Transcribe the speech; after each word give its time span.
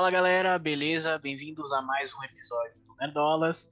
Fala 0.00 0.10
galera, 0.10 0.58
beleza? 0.58 1.18
Bem-vindos 1.18 1.74
a 1.74 1.82
mais 1.82 2.10
um 2.14 2.24
episódio 2.24 2.72
do 2.86 2.96
Nerdolas. 2.96 3.70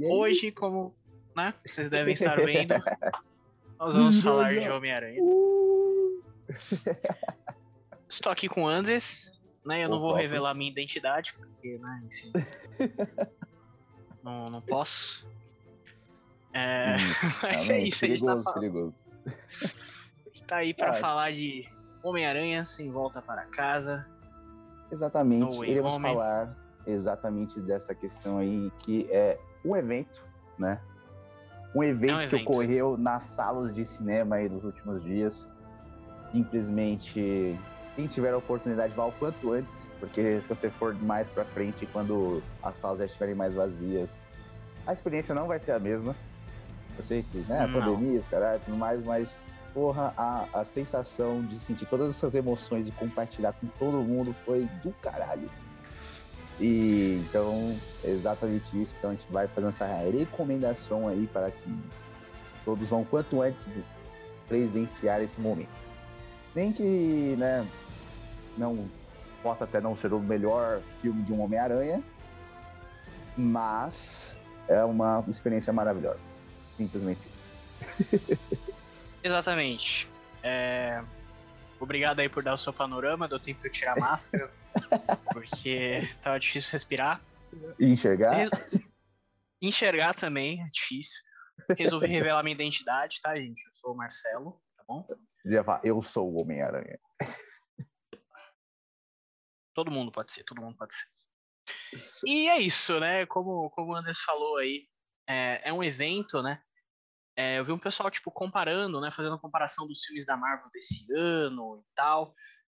Hoje, 0.00 0.50
como 0.50 0.96
né, 1.36 1.52
vocês 1.66 1.90
devem 1.90 2.14
estar 2.14 2.34
vendo, 2.36 2.72
nós 3.78 3.94
vamos 3.94 4.22
falar 4.22 4.54
de 4.54 4.70
Homem-Aranha. 4.70 5.20
Estou 8.08 8.32
aqui 8.32 8.48
com 8.48 8.62
o 8.62 8.66
Andres, 8.66 9.30
né? 9.66 9.84
Eu 9.84 9.90
não 9.90 10.00
vou 10.00 10.14
revelar 10.14 10.54
minha 10.54 10.70
identidade, 10.70 11.34
porque, 11.34 11.76
né, 11.76 12.02
enfim. 12.06 12.32
não, 14.24 14.48
não 14.48 14.62
posso. 14.62 15.28
É, 16.54 16.94
hum, 16.94 16.96
mas 17.52 17.68
é 17.68 17.80
isso, 17.80 18.00
perigoso, 18.00 18.32
a 18.32 18.34
gente 18.34 18.44
tá 18.44 18.52
perigoso. 18.54 18.94
A 19.26 20.28
gente 20.28 20.44
tá 20.44 20.56
aí 20.56 20.72
pra 20.72 20.92
ah, 20.92 20.94
falar 20.94 21.32
de 21.32 21.68
Homem-Aranha 22.02 22.64
sem 22.64 22.90
volta 22.90 23.20
para 23.20 23.44
casa. 23.44 24.15
Exatamente, 24.90 25.64
iremos 25.64 25.94
Home. 25.94 26.08
falar 26.08 26.56
exatamente 26.86 27.58
dessa 27.60 27.94
questão 27.94 28.38
aí, 28.38 28.70
que 28.80 29.08
é 29.10 29.38
um 29.64 29.76
evento, 29.76 30.24
né? 30.58 30.80
Um 31.74 31.82
evento, 31.82 32.10
é 32.10 32.14
um 32.14 32.20
evento. 32.20 32.36
que 32.36 32.42
ocorreu 32.42 32.96
nas 32.96 33.24
salas 33.24 33.74
de 33.74 33.84
cinema 33.84 34.36
aí 34.36 34.48
nos 34.48 34.64
últimos 34.64 35.02
dias. 35.02 35.50
Simplesmente, 36.32 37.58
quem 37.94 38.06
tiver 38.06 38.32
a 38.32 38.36
oportunidade, 38.36 38.94
vá 38.94 39.06
o 39.06 39.12
quanto 39.12 39.52
antes, 39.52 39.90
porque 39.98 40.40
se 40.40 40.48
você 40.48 40.70
for 40.70 40.94
mais 40.94 41.28
pra 41.28 41.44
frente, 41.44 41.86
quando 41.86 42.42
as 42.62 42.76
salas 42.76 42.98
já 42.98 43.04
estiverem 43.06 43.34
mais 43.34 43.54
vazias, 43.54 44.10
a 44.86 44.92
experiência 44.92 45.34
não 45.34 45.46
vai 45.46 45.58
ser 45.58 45.72
a 45.72 45.78
mesma. 45.78 46.14
Eu 46.96 47.02
sei 47.02 47.22
que, 47.24 47.38
né, 47.38 47.66
pandemia, 47.66 48.20
caralho, 48.30 48.60
tudo 48.64 48.76
mais, 48.76 49.04
mas 49.04 49.42
porra, 49.76 50.14
a, 50.16 50.46
a 50.54 50.64
sensação 50.64 51.42
de 51.42 51.60
sentir 51.60 51.84
todas 51.84 52.08
essas 52.08 52.34
emoções 52.34 52.88
e 52.88 52.90
compartilhar 52.92 53.52
com 53.52 53.66
todo 53.78 53.98
mundo 53.98 54.34
foi 54.46 54.66
do 54.82 54.90
caralho. 55.02 55.50
E 56.58 57.22
então, 57.28 57.76
é 58.02 58.08
exatamente 58.08 58.82
isso. 58.82 58.94
Então 58.96 59.10
a 59.10 59.12
gente 59.12 59.30
vai 59.30 59.46
fazer 59.46 59.66
essa 59.66 59.84
recomendação 59.84 61.06
aí 61.06 61.28
para 61.30 61.50
que 61.50 61.78
todos 62.64 62.88
vão 62.88 63.04
quanto 63.04 63.42
antes 63.42 63.62
presidenciar 64.48 65.20
esse 65.20 65.38
momento. 65.38 65.68
Nem 66.54 66.72
que, 66.72 67.36
né, 67.36 67.62
não 68.56 68.88
possa 69.42 69.64
até 69.64 69.78
não 69.78 69.94
ser 69.94 70.14
o 70.14 70.18
melhor 70.18 70.80
filme 71.02 71.22
de 71.22 71.34
um 71.34 71.42
Homem-Aranha, 71.42 72.02
mas 73.36 74.38
é 74.68 74.82
uma 74.82 75.22
experiência 75.28 75.70
maravilhosa. 75.70 76.30
Simplesmente. 76.78 77.20
Exatamente. 79.26 80.08
É... 80.42 81.02
Obrigado 81.80 82.20
aí 82.20 82.28
por 82.28 82.42
dar 82.42 82.54
o 82.54 82.58
seu 82.58 82.72
panorama, 82.72 83.28
deu 83.28 83.40
tempo 83.40 83.60
de 83.60 83.66
eu 83.66 83.72
tirar 83.72 83.98
a 83.98 84.00
máscara, 84.00 84.50
porque 85.32 86.08
tava 86.22 86.38
difícil 86.38 86.72
respirar. 86.72 87.20
E 87.78 87.86
enxergar? 87.86 88.34
Res... 88.34 88.50
Enxergar 89.60 90.14
também 90.14 90.62
é 90.62 90.66
difícil. 90.66 91.20
Resolvi 91.76 92.06
revelar 92.06 92.42
minha 92.44 92.54
identidade, 92.54 93.20
tá, 93.20 93.34
gente? 93.36 93.66
Eu 93.66 93.74
sou 93.74 93.92
o 93.92 93.96
Marcelo, 93.96 94.62
tá 94.76 94.84
bom? 94.86 95.06
Eu 95.82 96.00
sou 96.00 96.32
o 96.32 96.40
Homem-Aranha. 96.40 96.98
Todo 99.74 99.90
mundo 99.90 100.12
pode 100.12 100.32
ser, 100.32 100.44
todo 100.44 100.62
mundo 100.62 100.76
pode 100.76 100.94
ser. 100.94 101.06
E 102.24 102.48
é 102.48 102.58
isso, 102.58 103.00
né? 103.00 103.26
Como, 103.26 103.68
como 103.70 103.92
o 103.92 103.96
Anderson 103.96 104.22
falou 104.24 104.58
aí, 104.58 104.88
é, 105.28 105.68
é 105.68 105.72
um 105.72 105.82
evento, 105.82 106.42
né? 106.42 106.62
É, 107.36 107.58
eu 107.58 107.64
vi 107.64 107.72
um 107.72 107.78
pessoal, 107.78 108.10
tipo, 108.10 108.30
comparando, 108.30 109.00
né? 109.00 109.10
Fazendo 109.10 109.38
comparação 109.38 109.86
dos 109.86 110.02
filmes 110.04 110.24
da 110.24 110.36
Marvel 110.36 110.70
desse 110.72 111.06
ano 111.14 111.78
e 111.78 111.94
tal. 111.94 112.32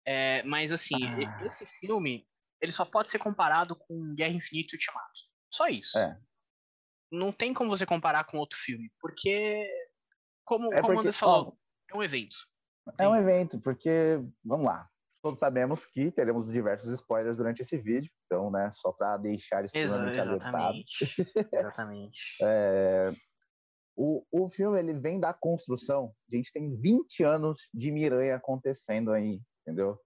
É, 0.06 0.41
mas, 0.44 0.72
assim, 0.72 0.95
ah. 1.03 1.45
esse 1.45 1.66
filme, 1.79 2.28
ele 2.59 2.72
só 2.72 2.84
pode 2.84 3.12
ser 3.12 3.19
comparado 3.19 3.75
com 3.75 4.16
Guerra 4.16 4.34
Infinita 4.34 4.69
e 4.73 4.78
Ultimato. 4.78 5.19
Só 5.53 5.67
isso. 5.67 5.97
É. 5.97 6.19
Não 7.12 7.31
tem 7.31 7.53
como 7.53 7.69
você 7.69 7.85
comparar 7.85 8.23
com 8.25 8.38
outro 8.38 8.57
filme, 8.57 8.91
porque, 9.00 9.66
como, 10.44 10.73
é 10.73 10.81
como 10.81 10.96
o 10.96 11.00
Anderson 11.00 11.19
falou, 11.19 11.47
ó, 11.47 11.96
é 11.96 11.97
um 11.97 12.03
evento. 12.03 12.35
É 12.97 13.07
um 13.07 13.16
evento, 13.16 13.59
porque, 13.62 14.19
vamos 14.44 14.66
lá, 14.66 14.90
todos 15.22 15.40
sabemos 15.40 15.85
que 15.85 16.12
teremos 16.12 16.51
diversos 16.51 16.91
spoilers 16.94 17.38
durante 17.38 17.62
esse 17.62 17.78
vídeo, 17.78 18.12
então, 18.25 18.51
né, 18.51 18.69
só 18.72 18.91
para 18.91 19.17
deixar 19.17 19.66
exatamente, 19.73 21.06
exatamente. 21.53 22.19
é, 22.41 23.13
o, 23.97 24.24
o 24.31 24.47
filme 24.47 24.78
ele 24.78 24.94
vem 24.94 25.19
da 25.19 25.34
construção. 25.34 26.13
A 26.31 26.35
gente 26.35 26.53
tem 26.53 26.75
20 26.75 27.24
anos 27.24 27.68
de 27.74 27.91
Miranha 27.91 28.35
acontecendo 28.35 29.12
aí, 29.12 29.41
entendeu? 29.62 30.00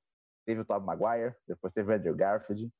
Teve 0.45 0.61
o 0.61 0.65
Tobey 0.65 0.85
Maguire, 0.85 1.35
depois 1.45 1.73
teve 1.73 1.91
o 1.91 1.95
Andrew 1.95 2.15
Garfield. 2.15 2.71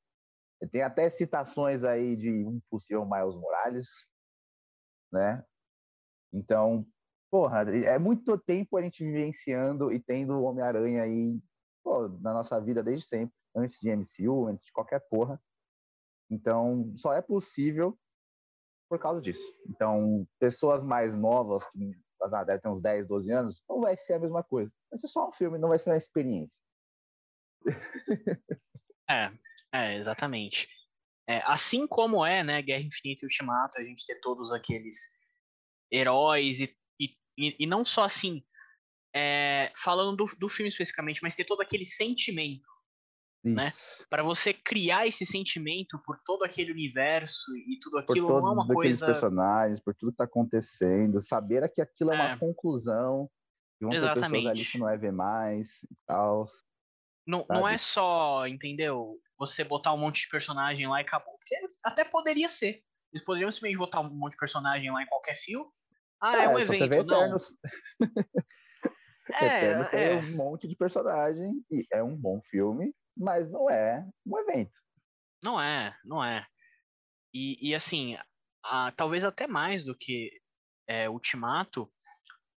Tem 0.72 0.82
até 0.82 1.10
citações 1.10 1.84
aí 1.84 2.16
de 2.16 2.46
um 2.46 2.62
possível 2.70 3.06
Miles 3.06 3.36
Morales, 3.36 4.08
né? 5.12 5.44
Então, 6.32 6.88
porra, 7.30 7.64
é 7.64 8.00
muito 8.00 8.38
tempo 8.38 8.78
a 8.78 8.82
gente 8.82 9.04
vivenciando 9.04 9.92
e 9.92 10.00
tendo 10.00 10.34
o 10.36 10.44
Homem-Aranha 10.44 11.04
aí 11.04 11.42
pô, 11.84 12.08
na 12.08 12.34
nossa 12.34 12.60
vida 12.62 12.82
desde 12.82 13.06
sempre, 13.06 13.36
antes 13.54 13.80
de 13.82 13.90
MCU, 13.94 14.48
antes 14.48 14.66
de 14.66 14.72
qualquer 14.72 15.02
porra. 15.10 15.42
Então, 16.30 16.94
só 16.96 17.12
é 17.14 17.22
possível 17.22 18.00
por 18.91 19.00
causa 19.00 19.22
disso. 19.22 19.41
Então, 19.69 20.28
pessoas 20.38 20.84
mais 20.84 21.16
novas, 21.16 21.66
que 21.68 21.96
ah, 22.22 22.44
devem 22.44 22.62
ter 22.62 22.68
uns 22.68 22.81
10, 22.81 23.07
12 23.07 23.31
anos, 23.31 23.63
não 23.69 23.79
vai 23.79 23.96
ser 23.96 24.16
a 24.16 24.19
mesma 24.19 24.44
coisa. 24.44 24.69
Vai 24.90 25.00
ser 25.00 25.07
só 25.07 25.29
um 25.29 25.31
filme, 25.31 25.57
não 25.57 25.69
vai 25.69 25.79
ser 25.79 25.91
uma 25.91 25.97
experiência. 25.97 26.62
é, 29.09 29.31
é, 29.72 29.96
exatamente. 29.96 30.68
É, 31.25 31.41
assim 31.46 31.88
como 31.88 32.25
é, 32.25 32.44
né, 32.44 32.62
Guerra 32.62 32.84
Infinita 32.84 33.24
e 33.24 33.28
Ultimato, 33.28 33.80
a 33.80 33.84
gente 33.85 34.06
ter 34.06 34.19
todos 34.19 34.51
aqueles 34.51 34.97
heróis 35.90 36.59
e, 36.59 36.78
e, 37.00 37.16
e 37.38 37.66
não 37.66 37.85
só 37.85 38.03
assim, 38.03 38.44
é, 39.16 39.72
falando 39.78 40.18
do, 40.18 40.35
do 40.38 40.50
filme 40.50 40.68
especificamente, 40.68 41.24
mas 41.24 41.34
ter 41.34 41.46
todo 41.46 41.62
aquele 41.62 41.85
sentimento 41.85 42.69
né? 43.44 43.72
Para 44.09 44.24
você 44.24 44.53
criar 44.53 45.07
esse 45.07 45.25
sentimento 45.25 46.00
por 46.06 46.19
todo 46.24 46.44
aquele 46.44 46.72
universo 46.72 47.56
e 47.57 47.79
tudo 47.79 47.97
aquilo 47.97 48.28
por 48.28 48.34
todos 48.34 48.44
não 48.44 48.62
é 48.62 48.66
uma 48.66 48.74
coisa. 48.74 49.06
personagens, 49.06 49.79
por 49.79 49.96
tudo 49.96 50.12
que 50.12 50.18
tá 50.18 50.25
acontecendo, 50.25 51.22
saber 51.22 51.68
que 51.69 51.81
aquilo 51.81 52.12
é, 52.12 52.16
é 52.16 52.19
uma 52.19 52.38
conclusão, 52.38 53.30
vão 53.80 53.94
Exatamente. 53.94 54.22
ter 54.22 54.31
pessoas 54.31 54.47
ali 54.47 54.66
que 54.66 54.78
não 54.78 54.85
vai 54.85 54.97
ver 54.97 55.12
mais 55.12 55.84
e 55.84 55.96
tal. 56.06 56.46
Não, 57.25 57.46
não 57.50 57.68
é 57.68 57.78
só, 57.78 58.46
entendeu? 58.47 59.19
Você 59.38 59.63
botar 59.63 59.94
um 59.94 59.97
monte 59.97 60.22
de 60.22 60.30
personagem 60.30 60.88
lá 60.88 61.00
e 61.00 61.03
acabou. 61.03 61.34
Porque 61.38 61.56
até 61.84 62.03
poderia 62.03 62.50
ser. 62.50 62.84
Eles 63.13 63.25
poderiam 63.25 63.51
simplesmente 63.51 63.78
botar 63.78 64.01
um 64.01 64.09
monte 64.09 64.34
de 64.34 64.38
personagem 64.38 64.91
lá 64.91 65.03
em 65.03 65.07
qualquer 65.07 65.35
fio. 65.35 65.72
Ah, 66.22 66.38
é, 66.38 66.46
é 66.46 66.50
um 66.50 66.59
evento, 66.59 67.03
não. 67.03 67.38
é, 69.41 69.46
Eternos 69.46 69.90
tem 69.90 70.07
é. 70.07 70.16
um 70.16 70.35
monte 70.35 70.68
de 70.68 70.75
personagem 70.75 71.63
e 71.69 71.86
é 71.92 72.04
um 72.04 72.16
bom 72.16 72.39
filme 72.50 72.94
mas 73.18 73.50
não 73.52 73.69
é 73.69 74.06
um 74.25 74.40
evento. 74.40 74.80
Não 75.44 75.60
é, 75.60 75.96
não 76.04 76.24
é. 76.24 76.46
E, 77.34 77.69
e 77.69 77.75
assim, 77.75 78.18
a, 78.63 78.92
talvez 78.92 79.24
até 79.24 79.48
mais 79.48 79.84
do 79.84 79.96
que 79.96 80.31
é, 80.88 81.10
Ultimato, 81.10 81.92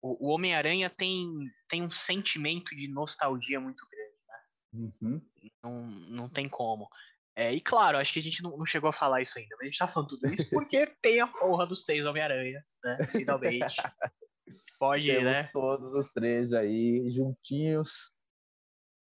o, 0.02 0.28
o 0.28 0.34
Homem-Aranha 0.34 0.90
tem, 0.90 1.30
tem 1.68 1.84
um 1.84 1.92
sentimento 1.92 2.76
de 2.76 2.88
nostalgia 2.90 3.60
muito 3.60 3.86
grande, 3.90 4.18
né? 4.28 4.40
Uhum. 4.74 5.22
Não, 5.64 5.88
não 6.10 6.30
tem 6.30 6.50
como. 6.50 6.88
É, 7.36 7.54
e 7.54 7.62
claro, 7.62 7.98
acho 7.98 8.12
que 8.12 8.20
a 8.20 8.22
gente 8.22 8.44
não, 8.44 8.58
não, 8.58 8.66
chegou 8.66 8.90
a 8.90 8.94
falar 8.94 9.22
isso 9.22 9.38
ainda, 9.38 9.56
mas 9.58 9.62
a 9.62 9.66
gente 9.66 9.78
tá 9.78 9.88
falando 9.88 10.10
tudo 10.10 10.34
isso 10.34 10.50
porque 10.50 10.86
tem 11.02 11.22
a 11.22 11.28
porra 11.28 11.66
dos 11.66 11.84
três 11.84 12.06
Homem-Aranha, 12.06 12.64
né? 12.84 12.98
Finalmente. 13.12 13.76
Pode, 14.80 15.06
Temos 15.06 15.24
né? 15.24 15.44
todos 15.54 15.94
os 15.94 16.10
três 16.10 16.52
aí 16.54 17.10
juntinhos 17.12 18.12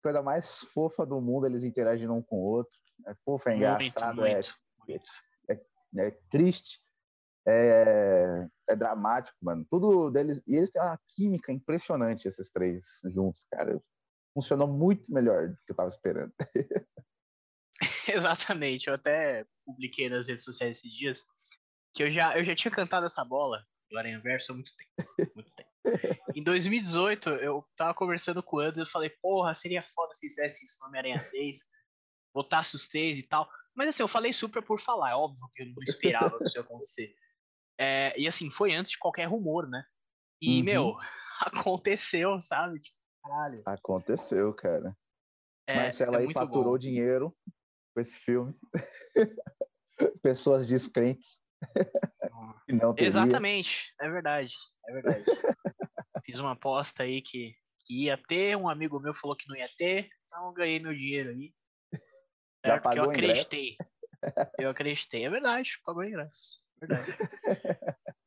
coisa 0.03 0.23
mais 0.23 0.59
fofa 0.59 1.07
do 1.07 1.21
mundo, 1.21 1.47
eles 1.47 1.65
interagindo 1.65 2.13
um 2.13 2.23
com 2.23 2.37
o 2.37 2.43
outro. 2.43 2.77
É 3.07 3.15
fofo, 3.25 3.49
é 3.49 3.57
engraçado, 3.57 4.21
muito, 4.21 4.27
é, 4.27 4.43
muito. 4.87 5.11
É, 5.49 5.55
é, 5.55 6.07
é, 6.07 6.11
triste, 6.31 6.81
é, 7.47 8.49
é, 8.69 8.77
dramático, 8.77 9.37
mano. 9.41 9.67
Tudo 9.71 10.11
deles. 10.11 10.43
E 10.47 10.57
eles 10.57 10.71
têm 10.71 10.83
uma 10.83 10.99
química 11.09 11.53
impressionante, 11.53 12.29
esses 12.29 12.51
três 12.51 13.01
juntos, 13.05 13.47
cara. 13.51 13.81
Funcionou 14.35 14.67
muito 14.67 15.13
melhor 15.13 15.49
do 15.49 15.57
que 15.67 15.73
eu 15.73 15.77
tava 15.77 15.89
esperando. 15.89 16.33
Exatamente, 18.09 18.89
eu 18.89 18.95
até 18.95 19.45
publiquei 19.65 20.09
nas 20.09 20.27
redes 20.27 20.45
sociais 20.45 20.79
esses 20.79 20.93
dias 20.93 21.27
que 21.95 22.03
eu 22.03 22.11
já, 22.11 22.37
eu 22.39 22.45
já 22.45 22.55
tinha 22.55 22.73
cantado 22.73 23.07
essa 23.07 23.25
bola 23.25 23.65
do 23.91 23.99
Aranha 23.99 24.21
Verso 24.21 24.53
há 24.53 24.55
muito 24.55 24.73
tempo. 24.77 25.35
Muito 25.35 25.51
tempo. 25.55 25.72
Em 26.35 26.43
2018, 26.43 27.31
eu 27.31 27.67
tava 27.77 27.95
conversando 27.95 28.43
com 28.43 28.57
o 28.57 28.61
Anderson 28.61 28.89
e 28.89 28.93
falei, 28.93 29.11
porra, 29.21 29.55
seria 29.55 29.83
foda 29.83 30.15
se 30.15 30.21
fizesse 30.21 30.65
isso 30.65 30.79
no 30.81 30.87
Homem-Aranha 30.87 31.29
3, 31.31 31.59
botasse 32.35 32.77
os 32.77 32.89
três 32.89 33.19
e 33.19 33.23
tal. 33.23 33.49
Mas 33.75 33.89
assim, 33.89 34.03
eu 34.03 34.09
falei 34.09 34.33
super 34.33 34.63
por 34.63 34.81
falar, 34.81 35.11
é 35.11 35.15
óbvio 35.15 35.49
que 35.55 35.63
eu 35.63 35.67
não 35.67 35.83
esperava 35.83 36.39
que 36.39 36.45
isso 36.45 36.59
ia 36.59 36.63
acontecer. 36.63 37.15
É, 37.79 38.19
e 38.19 38.29
assim, 38.29 38.51
foi 38.51 38.75
antes 38.75 38.93
de 38.93 38.99
qualquer 38.99 39.25
rumor, 39.25 39.69
né? 39.69 39.85
E, 40.41 40.59
uhum. 40.59 40.65
meu, 40.65 40.97
aconteceu, 41.41 42.41
sabe? 42.41 42.81
Tipo, 42.81 42.97
caralho. 43.23 43.63
Aconteceu, 43.65 44.53
cara. 44.55 44.97
É, 45.67 45.77
Marcela 45.77 46.19
é 46.19 46.27
aí 46.27 46.33
faturou 46.33 46.73
bom. 46.73 46.79
dinheiro 46.79 47.35
com 47.95 48.01
esse 48.01 48.17
filme. 48.17 48.55
Pessoas 50.23 50.67
descrentes. 50.67 51.41
Exatamente, 52.97 53.93
é 54.01 54.09
verdade, 54.09 54.53
é 54.89 54.93
verdade. 54.93 55.25
Fiz 56.25 56.39
uma 56.39 56.53
aposta 56.53 57.03
aí 57.03 57.21
que, 57.21 57.55
que 57.85 58.05
ia 58.05 58.17
ter, 58.17 58.57
um 58.57 58.69
amigo 58.69 59.01
meu 59.01 59.15
falou 59.15 59.37
que 59.37 59.49
não 59.49 59.57
ia 59.57 59.69
ter, 59.77 60.09
então 60.27 60.53
ganhei 60.53 60.79
meu 60.79 60.95
dinheiro 60.95 61.31
aí. 61.31 61.53
Já 62.65 62.77
é, 62.77 62.81
porque 62.81 62.99
eu 62.99 63.11
acreditei. 63.11 63.77
Eu 64.59 64.71
acreditei, 64.71 65.25
é 65.25 65.31
verdade, 65.31 65.81
pagou 65.85 66.05
ingresso. 66.05 66.61
Verdade. 66.81 67.07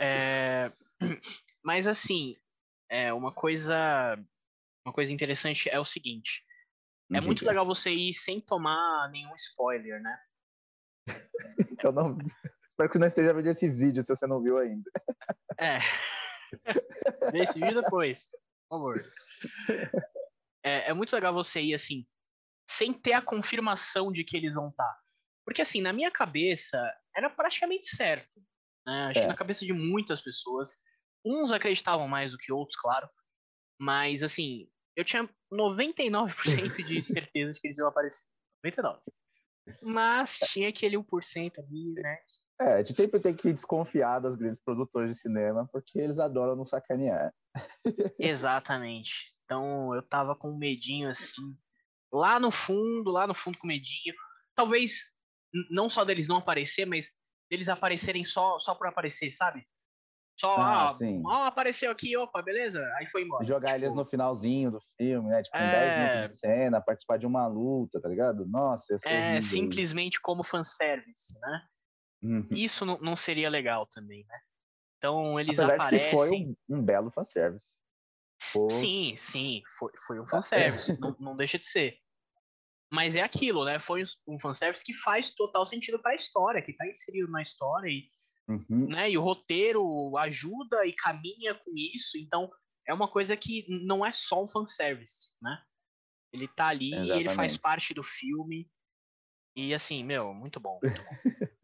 É, 0.00 0.70
mas 1.64 1.88
assim, 1.88 2.36
é 2.88 3.12
uma 3.12 3.32
coisa, 3.32 4.16
uma 4.86 4.92
coisa 4.92 5.12
interessante 5.12 5.68
é 5.68 5.80
o 5.80 5.84
seguinte. 5.84 6.44
É 7.12 7.20
muito 7.20 7.44
legal 7.44 7.66
você 7.66 7.90
ir 7.90 8.12
sem 8.12 8.40
tomar 8.40 9.10
nenhum 9.10 9.34
spoiler, 9.34 10.00
né? 10.00 10.20
Eu 11.84 11.92
não, 11.92 12.16
espero 12.18 12.88
que 12.88 12.92
você 12.92 12.98
não 12.98 13.06
esteja 13.06 13.32
vendo 13.32 13.46
esse 13.46 13.68
vídeo 13.68 14.02
se 14.02 14.14
você 14.14 14.26
não 14.26 14.42
viu 14.42 14.58
ainda. 14.58 14.90
É. 15.58 15.78
Vê 17.32 17.42
esse 17.42 17.60
vídeo 17.60 17.82
depois, 17.82 18.28
por 18.68 18.78
favor. 18.78 19.12
É, 20.64 20.90
é 20.90 20.94
muito 20.94 21.14
legal 21.14 21.32
você 21.32 21.60
ir 21.60 21.74
assim, 21.74 22.06
sem 22.68 22.92
ter 22.92 23.12
a 23.12 23.22
confirmação 23.22 24.12
de 24.12 24.24
que 24.24 24.36
eles 24.36 24.54
vão 24.54 24.68
estar. 24.68 24.84
Tá. 24.84 24.98
Porque 25.44 25.62
assim, 25.62 25.80
na 25.80 25.92
minha 25.92 26.10
cabeça, 26.10 26.78
era 27.16 27.30
praticamente 27.30 27.86
certo. 27.86 28.28
Né? 28.86 29.06
Acho 29.06 29.18
é. 29.18 29.22
que 29.22 29.28
na 29.28 29.36
cabeça 29.36 29.64
de 29.64 29.72
muitas 29.72 30.20
pessoas. 30.20 30.76
Uns 31.24 31.50
acreditavam 31.50 32.06
mais 32.06 32.30
do 32.30 32.38
que 32.38 32.52
outros, 32.52 32.78
claro. 32.80 33.08
Mas 33.80 34.22
assim, 34.22 34.70
eu 34.96 35.04
tinha 35.04 35.28
99% 35.52 36.84
de 36.84 37.02
certeza 37.02 37.52
de 37.52 37.60
que 37.60 37.68
eles 37.68 37.78
iam 37.78 37.88
aparecer. 37.88 38.26
99%. 38.64 39.00
Mas 39.82 40.38
tinha 40.38 40.68
aquele 40.68 40.96
1% 40.96 41.52
ali, 41.58 41.92
né? 41.94 42.18
É, 42.60 42.74
a 42.74 42.76
gente 42.78 42.94
sempre 42.94 43.20
tem 43.20 43.34
que 43.34 43.52
desconfiar 43.52 44.18
dos 44.18 44.34
grandes 44.34 44.60
produtores 44.64 45.14
de 45.14 45.22
cinema, 45.22 45.68
porque 45.72 45.98
eles 45.98 46.18
adoram 46.18 46.56
nos 46.56 46.70
sacanear. 46.70 47.32
Exatamente. 48.18 49.32
Então 49.44 49.94
eu 49.94 50.02
tava 50.02 50.34
com 50.34 50.56
medinho 50.56 51.08
assim, 51.08 51.56
lá 52.12 52.40
no 52.40 52.50
fundo, 52.50 53.10
lá 53.10 53.26
no 53.26 53.34
fundo 53.34 53.58
com 53.58 53.66
medinho. 53.66 54.14
Talvez 54.56 55.04
não 55.70 55.88
só 55.88 56.04
deles 56.04 56.26
não 56.26 56.38
aparecer, 56.38 56.84
mas 56.84 57.12
deles 57.48 57.68
aparecerem 57.68 58.24
só, 58.24 58.58
só 58.58 58.74
por 58.74 58.88
aparecer, 58.88 59.32
sabe? 59.32 59.64
Só, 60.40 60.54
ah, 60.56 60.96
ah 61.26 61.46
apareceu 61.48 61.90
aqui, 61.90 62.16
opa, 62.16 62.40
beleza? 62.40 62.80
Aí 62.96 63.06
foi 63.06 63.22
embora. 63.24 63.44
Jogar 63.44 63.72
tipo... 63.72 63.80
eles 63.80 63.92
no 63.92 64.04
finalzinho 64.04 64.70
do 64.70 64.80
filme, 64.96 65.28
né? 65.28 65.42
Tipo, 65.42 65.56
é... 65.56 65.70
10 65.70 65.98
minutos 65.98 66.30
de 66.30 66.38
cena, 66.38 66.80
participar 66.80 67.18
de 67.18 67.26
uma 67.26 67.46
luta, 67.48 68.00
tá 68.00 68.08
ligado? 68.08 68.46
Nossa, 68.46 68.96
É, 69.04 69.40
simplesmente 69.40 70.20
como 70.20 70.44
fanservice, 70.44 71.38
né? 71.40 71.62
Uhum. 72.22 72.48
Isso 72.52 72.86
não, 72.86 72.98
não 72.98 73.16
seria 73.16 73.50
legal 73.50 73.84
também, 73.86 74.24
né? 74.28 74.38
Então 74.96 75.38
eles 75.40 75.58
Apesar 75.58 75.74
aparecem. 75.74 76.10
que 76.10 76.16
foi 76.16 76.30
um, 76.30 76.56
um 76.68 76.82
belo 76.82 77.10
fanservice. 77.10 77.76
Foi... 78.40 78.70
Sim, 78.70 79.14
sim, 79.16 79.62
foi, 79.76 79.90
foi 80.06 80.20
um 80.20 80.26
fanservice, 80.26 80.98
não, 81.00 81.16
não 81.18 81.36
deixa 81.36 81.58
de 81.58 81.66
ser. 81.66 81.98
Mas 82.92 83.16
é 83.16 83.22
aquilo, 83.22 83.64
né? 83.64 83.78
Foi 83.78 84.04
um 84.26 84.38
fanservice 84.38 84.84
que 84.84 84.94
faz 84.94 85.30
total 85.34 85.66
sentido 85.66 85.98
para 86.00 86.12
a 86.12 86.16
história, 86.16 86.62
que 86.62 86.70
está 86.70 86.86
inserido 86.86 87.30
na 87.30 87.42
história 87.42 87.88
e, 87.88 88.08
uhum. 88.48 88.88
né? 88.88 89.10
e 89.10 89.18
o 89.18 89.22
roteiro 89.22 90.16
ajuda 90.16 90.86
e 90.86 90.92
caminha 90.92 91.54
com 91.54 91.70
isso. 91.76 92.16
Então, 92.18 92.50
é 92.86 92.94
uma 92.94 93.08
coisa 93.08 93.36
que 93.36 93.66
não 93.68 94.04
é 94.04 94.12
só 94.12 94.42
um 94.42 94.48
fanservice, 94.48 95.32
né? 95.40 95.62
Ele 96.32 96.48
tá 96.48 96.68
ali, 96.68 96.92
Exatamente. 96.92 97.26
ele 97.26 97.34
faz 97.34 97.56
parte 97.56 97.94
do 97.94 98.02
filme. 98.02 98.68
E 99.56 99.74
assim, 99.74 100.04
meu, 100.04 100.32
muito 100.34 100.60
bom. 100.60 100.78
Muito 100.82 101.02
bom. 101.02 101.10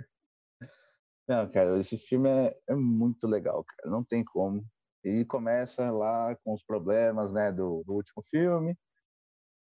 Não, 1.27 1.51
cara, 1.51 1.79
esse 1.79 1.97
filme 1.97 2.29
é, 2.29 2.55
é, 2.69 2.75
muito 2.75 3.27
legal, 3.27 3.65
cara. 3.65 3.91
Não 3.91 4.05
tem 4.05 4.23
como. 4.23 4.63
Ele 5.03 5.25
começa 5.25 5.91
lá 5.91 6.37
com 6.45 6.53
os 6.53 6.63
problemas, 6.63 7.33
né, 7.33 7.51
do, 7.51 7.83
do 7.85 7.95
último 7.95 8.23
filme. 8.29 8.77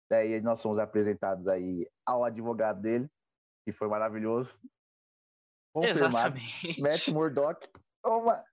Daí 0.10 0.42
nós 0.42 0.60
somos 0.60 0.80
apresentados 0.80 1.48
aí 1.48 1.88
ao 2.06 2.24
advogado 2.24 2.82
dele, 2.82 3.08
que 3.64 3.72
foi 3.72 3.88
maravilhoso. 3.88 4.52
Confirmado. 5.74 6.38
Exatamente. 6.38 6.82
Matt 6.82 7.08
Murdock, 7.10 7.68
uma 8.06 8.44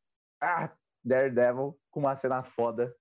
ah, 0.40 0.70
Daredevil 1.04 1.78
com 1.90 2.00
uma 2.00 2.16
cena 2.16 2.42
foda 2.42 2.94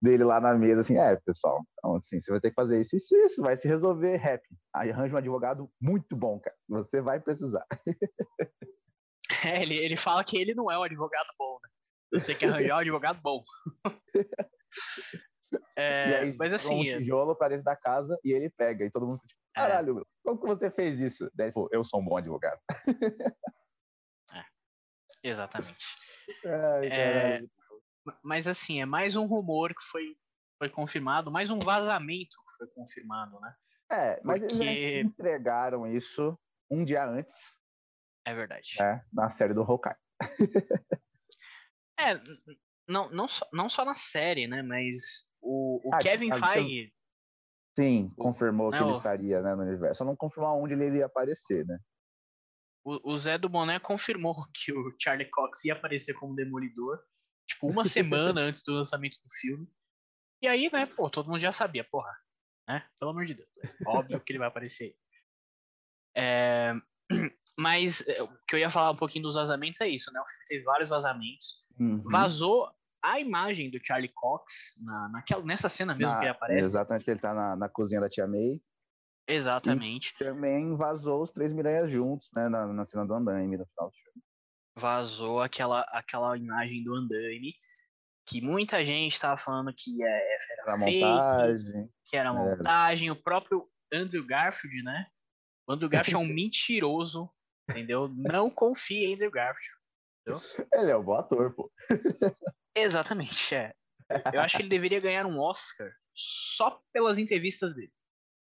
dele 0.00 0.24
lá 0.24 0.40
na 0.40 0.54
mesa, 0.54 0.80
assim, 0.80 0.96
é, 0.96 1.16
pessoal, 1.16 1.64
então, 1.78 1.96
assim, 1.96 2.20
você 2.20 2.30
vai 2.30 2.40
ter 2.40 2.50
que 2.50 2.54
fazer 2.54 2.80
isso, 2.80 2.96
isso, 2.96 3.16
isso, 3.16 3.42
vai 3.42 3.56
se 3.56 3.66
resolver 3.66 4.16
rap. 4.16 4.42
Aí 4.74 4.90
arranja 4.90 5.14
um 5.14 5.18
advogado 5.18 5.70
muito 5.80 6.16
bom, 6.16 6.38
cara. 6.38 6.56
Você 6.68 7.00
vai 7.00 7.20
precisar. 7.20 7.66
É, 9.44 9.62
ele, 9.62 9.76
ele 9.76 9.96
fala 9.96 10.24
que 10.24 10.38
ele 10.40 10.54
não 10.54 10.70
é 10.70 10.78
um 10.78 10.82
advogado 10.82 11.28
bom, 11.38 11.58
né? 11.62 11.68
Você 12.18 12.34
quer 12.34 12.48
arranjar 12.48 12.76
um 12.76 12.80
advogado 12.80 13.20
bom. 13.22 13.44
É, 15.76 16.18
aí, 16.20 16.36
mas 16.36 16.52
assim. 16.52 16.74
Um 16.74 16.98
tijolo 16.98 17.36
para 17.36 17.50
dentro 17.50 17.64
da 17.64 17.76
casa 17.76 18.18
e 18.24 18.32
ele 18.32 18.50
pega. 18.50 18.84
E 18.84 18.90
todo 18.90 19.06
mundo 19.06 19.20
tipo, 19.26 19.40
é. 19.40 19.47
Caralho, 19.58 20.00
é. 20.00 20.02
como 20.22 20.40
que 20.40 20.46
você 20.46 20.70
fez 20.70 21.00
isso? 21.00 21.30
Daí 21.34 21.46
ele 21.46 21.52
falou, 21.52 21.68
eu 21.72 21.84
sou 21.84 22.00
um 22.00 22.04
bom 22.04 22.16
advogado. 22.16 22.60
É, 24.30 24.44
exatamente. 25.30 25.84
Ai, 26.44 26.86
é, 26.86 27.42
mas 28.22 28.46
assim, 28.46 28.80
é 28.80 28.86
mais 28.86 29.16
um 29.16 29.26
rumor 29.26 29.74
que 29.74 29.82
foi, 29.82 30.16
foi 30.58 30.68
confirmado, 30.68 31.30
mais 31.30 31.50
um 31.50 31.58
vazamento 31.58 32.36
que 32.48 32.56
foi 32.58 32.66
confirmado, 32.68 33.40
né? 33.40 33.54
É, 33.90 34.20
mas 34.22 34.40
Porque... 34.40 34.62
eles 34.62 35.06
entregaram 35.06 35.86
isso 35.86 36.38
um 36.70 36.84
dia 36.84 37.04
antes. 37.04 37.56
É 38.26 38.34
verdade. 38.34 38.76
Né, 38.78 39.04
na 39.12 39.28
série 39.28 39.54
do 39.54 39.62
Hawkeye. 39.62 39.96
é, 41.98 42.20
não, 42.86 43.10
não, 43.10 43.28
só, 43.28 43.46
não 43.52 43.68
só 43.68 43.84
na 43.84 43.94
série, 43.94 44.46
né? 44.46 44.62
Mas 44.62 45.26
o, 45.40 45.80
o 45.88 45.94
ah, 45.94 45.98
Kevin 45.98 46.30
Feige. 46.32 46.92
Sim, 47.78 48.12
confirmou 48.16 48.68
o, 48.68 48.70
que 48.72 48.80
né, 48.80 48.84
ele 48.84 48.96
estaria 48.96 49.40
né, 49.40 49.54
no 49.54 49.62
universo. 49.62 49.98
Só 49.98 50.04
não 50.04 50.16
confirmou 50.16 50.60
onde 50.60 50.74
ele 50.74 50.86
iria 50.86 51.06
aparecer, 51.06 51.64
né? 51.64 51.78
O, 52.84 53.12
o 53.12 53.18
Zé 53.18 53.38
do 53.38 53.48
Boné 53.48 53.78
confirmou 53.78 54.34
que 54.52 54.72
o 54.72 54.96
Charlie 55.00 55.30
Cox 55.30 55.64
ia 55.64 55.74
aparecer 55.74 56.12
como 56.14 56.34
Demolidor, 56.34 56.98
tipo, 57.46 57.68
uma 57.68 57.84
semana 57.86 58.40
antes 58.40 58.64
do 58.64 58.72
lançamento 58.72 59.16
do 59.22 59.30
filme. 59.40 59.68
E 60.42 60.48
aí, 60.48 60.68
né, 60.72 60.86
pô, 60.86 61.08
todo 61.08 61.30
mundo 61.30 61.38
já 61.38 61.52
sabia, 61.52 61.84
porra, 61.84 62.10
né? 62.68 62.84
Pelo 62.98 63.12
amor 63.12 63.26
de 63.26 63.34
Deus. 63.34 63.48
Óbvio 63.86 64.20
que 64.20 64.32
ele 64.32 64.40
vai 64.40 64.48
aparecer. 64.48 64.96
É... 66.16 66.74
Mas 67.56 68.04
é, 68.08 68.20
o 68.22 68.28
que 68.48 68.56
eu 68.56 68.58
ia 68.58 68.70
falar 68.70 68.90
um 68.90 68.96
pouquinho 68.96 69.24
dos 69.24 69.36
vazamentos 69.36 69.80
é 69.80 69.88
isso, 69.88 70.12
né? 70.12 70.20
O 70.20 70.26
filme 70.26 70.44
teve 70.46 70.64
vários 70.64 70.90
vazamentos. 70.90 71.54
Uhum. 71.78 72.02
Vazou 72.04 72.68
a 73.02 73.20
imagem 73.20 73.70
do 73.70 73.78
Charlie 73.84 74.12
Cox 74.14 74.74
na, 74.80 75.08
naquela, 75.10 75.42
nessa 75.44 75.68
cena 75.68 75.94
mesmo 75.94 76.12
na, 76.12 76.18
que 76.18 76.24
ele 76.24 76.30
aparece. 76.30 76.60
Exatamente, 76.60 77.04
que 77.04 77.10
ele 77.10 77.20
tá 77.20 77.34
na, 77.34 77.56
na 77.56 77.68
cozinha 77.68 78.00
da 78.00 78.08
tia 78.08 78.26
May. 78.26 78.60
Exatamente. 79.26 80.14
E 80.14 80.24
também 80.24 80.74
vazou 80.76 81.22
os 81.22 81.30
três 81.30 81.52
Miranhas 81.52 81.90
juntos, 81.90 82.30
né, 82.34 82.48
na, 82.48 82.66
na 82.66 82.84
cena 82.86 83.06
do 83.06 83.14
andaime 83.14 83.56
no 83.56 83.66
final 83.66 83.90
do 83.90 83.96
filme. 83.96 84.22
Vazou 84.76 85.42
aquela, 85.42 85.80
aquela 85.92 86.36
imagem 86.36 86.82
do 86.82 86.94
andaime 86.94 87.54
que 88.28 88.40
muita 88.42 88.84
gente 88.84 89.14
estava 89.14 89.36
falando 89.36 89.72
que 89.74 90.02
é, 90.02 90.34
era, 90.34 90.44
era 90.50 90.78
fake, 90.78 91.00
montagem. 91.00 91.90
que 92.04 92.16
era 92.16 92.28
é. 92.28 92.32
montagem. 92.32 93.08
É. 93.08 93.12
O 93.12 93.16
próprio 93.16 93.68
Andrew 93.92 94.24
Garfield, 94.26 94.82
né? 94.82 95.06
O 95.66 95.72
Andrew 95.72 95.88
Garfield 95.88 96.22
é 96.22 96.26
um 96.26 96.28
mentiroso, 96.34 97.30
entendeu? 97.68 98.08
Não 98.08 98.50
confie 98.50 99.06
em 99.06 99.14
Andrew 99.14 99.30
Garfield. 99.30 99.78
Entendeu? 100.20 100.68
Ele 100.72 100.90
é 100.90 100.96
um 100.96 101.02
bom 101.02 101.14
ator, 101.14 101.54
pô. 101.54 101.72
Exatamente, 102.80 103.54
é. 103.54 103.74
Eu 104.32 104.40
acho 104.40 104.56
que 104.56 104.62
ele 104.62 104.68
deveria 104.68 105.00
ganhar 105.00 105.26
um 105.26 105.38
Oscar 105.38 105.92
só 106.14 106.80
pelas 106.92 107.18
entrevistas 107.18 107.74
dele. 107.74 107.92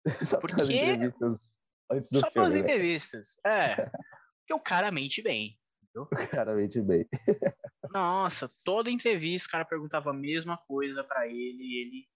Só 0.25 0.39
Porque... 0.39 0.55
pelas 0.55 0.69
entrevistas 0.69 1.51
antes 1.91 2.09
do 2.11 2.19
Só 2.19 2.31
filme, 2.31 2.33
pelas 2.33 2.53
né? 2.53 2.59
entrevistas, 2.59 3.37
é. 3.45 3.75
Porque 4.39 4.53
o 4.53 4.59
cara 4.59 4.91
mente 4.91 5.21
bem. 5.21 5.59
Entendeu? 5.81 6.03
O 6.03 6.29
cara 6.29 6.53
mente 6.53 6.79
bem. 6.79 7.07
Nossa, 7.91 8.51
toda 8.63 8.91
entrevista 8.91 9.47
o 9.47 9.51
cara 9.51 9.65
perguntava 9.65 10.11
a 10.11 10.13
mesma 10.13 10.57
coisa 10.57 11.03
para 11.03 11.27
ele 11.27 11.63
e 11.63 11.81
ele. 11.81 12.09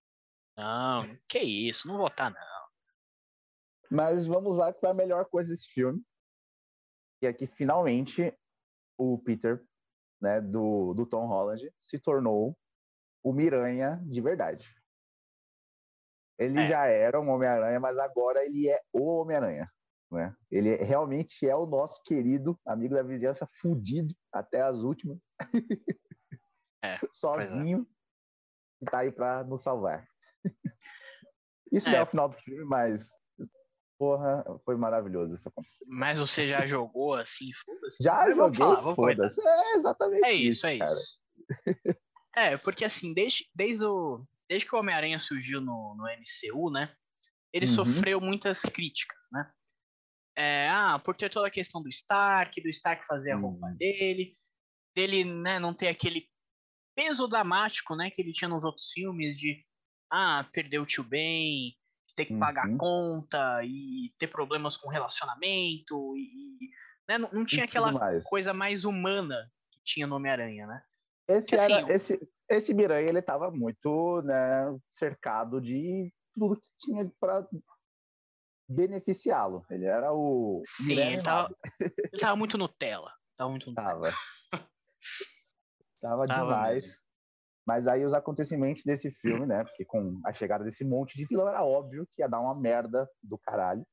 Não, 0.55 1.17
que 1.27 1.39
isso, 1.39 1.87
não 1.87 1.97
votar 1.97 2.31
não. 2.31 2.69
Mas 3.89 4.27
vamos 4.27 4.57
lá 4.57 4.71
para 4.71 4.91
a 4.91 4.93
melhor 4.93 5.25
coisa 5.25 5.49
desse 5.49 5.67
filme. 5.67 6.03
Que 7.19 7.27
é 7.27 7.33
que 7.33 7.47
finalmente 7.47 8.31
o 8.97 9.17
Peter 9.17 9.65
né, 10.21 10.41
do, 10.41 10.93
do 10.93 11.05
Tom 11.05 11.27
Holland, 11.27 11.71
se 11.79 11.99
tornou 11.99 12.57
o 13.23 13.33
Miranha 13.33 14.01
de 14.05 14.21
verdade. 14.21 14.73
Ele 16.37 16.59
é. 16.59 16.67
já 16.67 16.85
era 16.85 17.19
um 17.19 17.29
Homem-Aranha, 17.29 17.79
mas 17.79 17.97
agora 17.97 18.43
ele 18.45 18.69
é 18.69 18.79
o 18.93 19.21
Homem-Aranha. 19.21 19.65
Né? 20.11 20.33
Ele 20.49 20.75
realmente 20.77 21.47
é 21.47 21.55
o 21.55 21.65
nosso 21.65 22.01
querido 22.03 22.59
amigo 22.65 22.95
da 22.95 23.03
vizinhança, 23.03 23.47
fudido 23.61 24.15
até 24.31 24.61
as 24.61 24.79
últimas. 24.79 25.19
É, 26.83 26.97
Sozinho. 27.11 27.85
É. 28.81 28.83
E 28.83 28.85
tá 28.85 28.99
aí 28.99 29.11
para 29.11 29.43
nos 29.43 29.61
salvar. 29.61 30.07
Isso 31.71 31.89
é. 31.89 31.95
é 31.95 32.01
o 32.01 32.05
final 32.05 32.29
do 32.29 32.37
filme, 32.37 32.63
mas 32.63 33.09
Porra, 33.99 34.45
foi 34.63 34.77
maravilhoso 34.77 35.35
isso 35.35 35.49
acontecer. 35.49 35.83
Mas 35.85 36.17
você 36.17 36.47
já 36.47 36.65
jogou 36.65 37.15
assim, 37.15 37.51
foda-se? 37.65 38.01
Já 38.01 38.33
joguei, 38.33 38.95
foda-se. 38.95 39.41
É 39.45 39.75
exatamente 39.75 40.23
é 40.23 40.33
isso. 40.33 40.65
É 40.65 40.75
isso, 40.75 40.83
é 40.83 40.85
isso. 40.85 41.19
é, 42.37 42.57
porque 42.57 42.85
assim, 42.85 43.13
desde, 43.13 43.45
desde, 43.53 43.83
o, 43.83 44.25
desde 44.49 44.65
que 44.65 44.73
o 44.73 44.79
Homem-Aranha 44.79 45.19
surgiu 45.19 45.59
no, 45.59 45.95
no 45.97 46.05
MCU, 46.05 46.71
né? 46.71 46.95
Ele 47.51 47.65
uhum. 47.65 47.73
sofreu 47.73 48.21
muitas 48.21 48.61
críticas, 48.61 49.19
né? 49.33 49.51
É, 50.37 50.69
ah, 50.69 50.97
por 50.97 51.17
ter 51.17 51.29
toda 51.29 51.47
a 51.47 51.51
questão 51.51 51.83
do 51.83 51.89
Stark, 51.89 52.61
do 52.61 52.69
Stark 52.69 53.05
fazer 53.05 53.31
a 53.31 53.37
roupa 53.37 53.67
uhum. 53.67 53.75
dele, 53.75 54.37
dele 54.95 55.25
né, 55.25 55.59
não 55.59 55.73
ter 55.73 55.89
aquele 55.89 56.29
peso 56.95 57.27
dramático 57.27 57.97
né, 57.97 58.09
que 58.09 58.21
ele 58.21 58.31
tinha 58.31 58.47
nos 58.47 58.63
outros 58.63 58.89
filmes 58.93 59.37
de 59.37 59.61
ah, 60.09 60.45
perder 60.53 60.79
o 60.79 60.85
tio 60.85 61.03
Ben, 61.03 61.75
ter 62.19 62.25
que 62.25 62.37
pagar 62.37 62.67
uhum. 62.67 62.77
conta 62.77 63.63
e 63.63 64.13
ter 64.17 64.27
problemas 64.27 64.75
com 64.75 64.89
relacionamento 64.89 66.17
e 66.17 66.69
né, 67.07 67.17
não, 67.17 67.29
não, 67.31 67.45
tinha 67.45 67.63
aquela 67.63 67.93
mais. 67.93 68.25
coisa 68.25 68.53
mais 68.53 68.83
humana 68.83 69.49
que 69.71 69.79
tinha 69.83 70.05
no 70.05 70.17
Homem-Aranha, 70.17 70.67
né? 70.67 70.83
Esse, 71.29 71.55
era, 71.55 71.63
assim, 71.63 71.91
esse, 71.93 72.29
esse 72.49 72.73
Miranha, 72.73 73.07
ele 73.07 73.21
tava 73.21 73.49
muito 73.49 74.21
né, 74.23 74.77
cercado 74.89 75.61
de 75.61 76.13
tudo 76.35 76.59
que 76.59 76.67
tinha 76.77 77.09
para 77.19 77.47
beneficiá-lo. 78.67 79.65
Ele 79.69 79.85
era 79.85 80.11
o. 80.11 80.61
Sim, 80.65 80.99
ele 80.99 81.21
tava, 81.21 81.55
ele 81.79 82.19
tava, 82.19 82.35
muito 82.35 82.57
Nutella. 82.57 83.13
Tava 83.37 83.49
muito 83.49 83.69
Nutella. 83.69 84.11
Tava. 84.51 84.67
tava, 86.01 86.27
tava 86.27 86.27
demais. 86.27 86.83
Mesmo. 86.83 87.08
Mas 87.69 87.85
aí 87.85 88.03
os 88.03 88.15
acontecimentos 88.15 88.83
desse 88.83 89.11
filme, 89.11 89.45
né? 89.45 89.63
Porque 89.63 89.85
com 89.85 90.19
a 90.25 90.33
chegada 90.33 90.63
desse 90.63 90.83
monte 90.83 91.15
de 91.15 91.23
vilão 91.23 91.47
era 91.47 91.63
óbvio 91.63 92.07
que 92.09 92.23
ia 92.23 92.27
dar 92.27 92.39
uma 92.39 92.59
merda 92.59 93.07
do 93.21 93.37
caralho, 93.37 93.85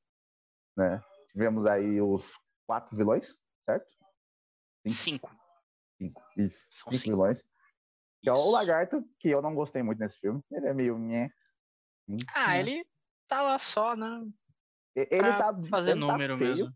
né? 0.75 0.99
Tivemos 1.29 1.67
aí 1.67 2.01
os 2.01 2.41
quatro 2.67 2.97
vilões, 2.97 3.37
certo? 3.67 3.87
Cinco. 4.89 5.31
Cinco, 5.99 6.25
isso. 6.39 6.67
São 6.71 6.91
cinco, 6.91 6.97
cinco. 6.97 7.17
vilões. 7.17 7.45
Que 8.23 8.31
é 8.31 8.33
o 8.33 8.51
Lagarto, 8.51 9.07
que 9.21 9.29
eu 9.29 9.43
não 9.43 9.55
gostei 9.55 9.83
muito 9.83 9.99
nesse 9.99 10.19
filme. 10.21 10.43
Ele 10.51 10.69
é 10.69 10.73
meio... 10.73 10.99
Nhé. 10.99 11.29
Ah, 12.35 12.59
ele 12.59 12.83
tava 13.29 13.59
só, 13.59 13.95
né? 13.95 14.27
Ele 14.95 15.21
tá 15.21 15.55
fazer 15.69 15.91
ele 15.91 16.01
tá 16.01 16.07
número 16.07 16.33
tá 16.33 16.39
feio, 16.39 16.57
mesmo. 16.57 16.75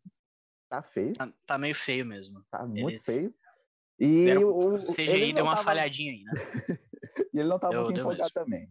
Tá 0.69 0.83
feio. 0.83 1.14
Tá, 1.14 1.33
tá, 1.47 1.57
meio 1.57 1.75
feio 1.75 2.04
mesmo. 2.04 2.45
Tá 2.50 2.66
ele... 2.69 2.83
muito 2.83 3.02
feio. 3.02 3.35
E 3.99 4.26
Deram, 4.26 4.50
o, 4.50 4.95
CGI 4.95 5.33
deu 5.33 5.45
uma 5.45 5.54
tava... 5.54 5.64
falhadinha 5.64 6.12
aí, 6.12 6.25
né? 6.25 6.33
e 7.33 7.41
ele 7.41 7.49
não 7.49 7.59
tava 7.59 7.75
deu, 7.75 7.85
muito 7.85 8.01
empolgado 8.01 8.33
também. 8.33 8.71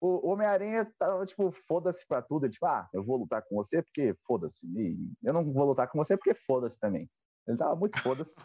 O 0.00 0.30
Homem-Aranha 0.30 0.92
tava, 0.98 1.26
tipo, 1.26 1.50
foda-se 1.50 2.06
pra 2.06 2.22
tudo. 2.22 2.48
Tipo, 2.48 2.66
ah, 2.66 2.88
eu 2.92 3.04
vou 3.04 3.18
lutar 3.18 3.42
com 3.42 3.56
você 3.56 3.82
porque 3.82 4.14
foda-se. 4.26 4.66
E 4.76 5.12
eu 5.24 5.32
não 5.32 5.52
vou 5.52 5.66
lutar 5.66 5.88
com 5.88 5.98
você 5.98 6.16
porque 6.16 6.34
foda-se 6.34 6.78
também. 6.78 7.10
Ele 7.46 7.58
tava 7.58 7.74
muito 7.74 8.00
foda-se. 8.00 8.40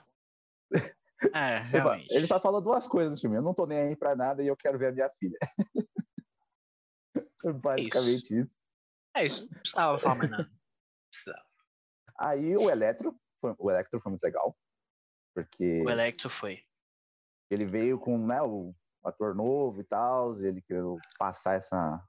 É, 1.33 1.59
realmente. 1.59 2.13
Ele 2.13 2.27
só 2.27 2.39
falou 2.39 2.61
duas 2.61 2.87
coisas 2.87 3.11
no 3.11 3.17
filme. 3.21 3.37
Eu 3.37 3.41
não 3.41 3.53
tô 3.53 3.65
nem 3.65 3.77
aí 3.77 3.95
pra 3.95 4.15
nada 4.15 4.43
e 4.43 4.47
eu 4.47 4.57
quero 4.57 4.77
ver 4.77 4.87
a 4.87 4.91
minha 4.91 5.09
filha. 5.19 5.37
Basicamente 7.61 8.23
isso. 8.23 8.41
isso. 8.41 8.51
É 9.15 9.25
isso. 9.25 9.41
Não 9.43 9.59
precisava 9.59 9.99
falar 9.99 10.15
mais 10.15 10.29
nada. 10.29 10.51
Precisava. 11.09 11.45
Aí 12.17 12.55
o 12.55 12.69
Electro, 12.69 13.19
foi, 13.41 13.55
o 13.57 13.69
Electro 13.69 13.99
foi 13.99 14.09
muito 14.11 14.23
legal. 14.23 14.57
Porque. 15.33 15.81
O 15.85 15.89
Electro 15.89 16.29
foi. 16.29 16.63
Ele 17.49 17.65
veio 17.65 17.99
com 17.99 18.17
né, 18.17 18.41
o 18.41 18.73
ator 19.03 19.35
novo 19.35 19.81
e 19.81 19.83
tal, 19.83 20.35
e 20.35 20.45
ele 20.45 20.61
queria 20.61 20.83
passar 21.17 21.55
essa. 21.55 22.01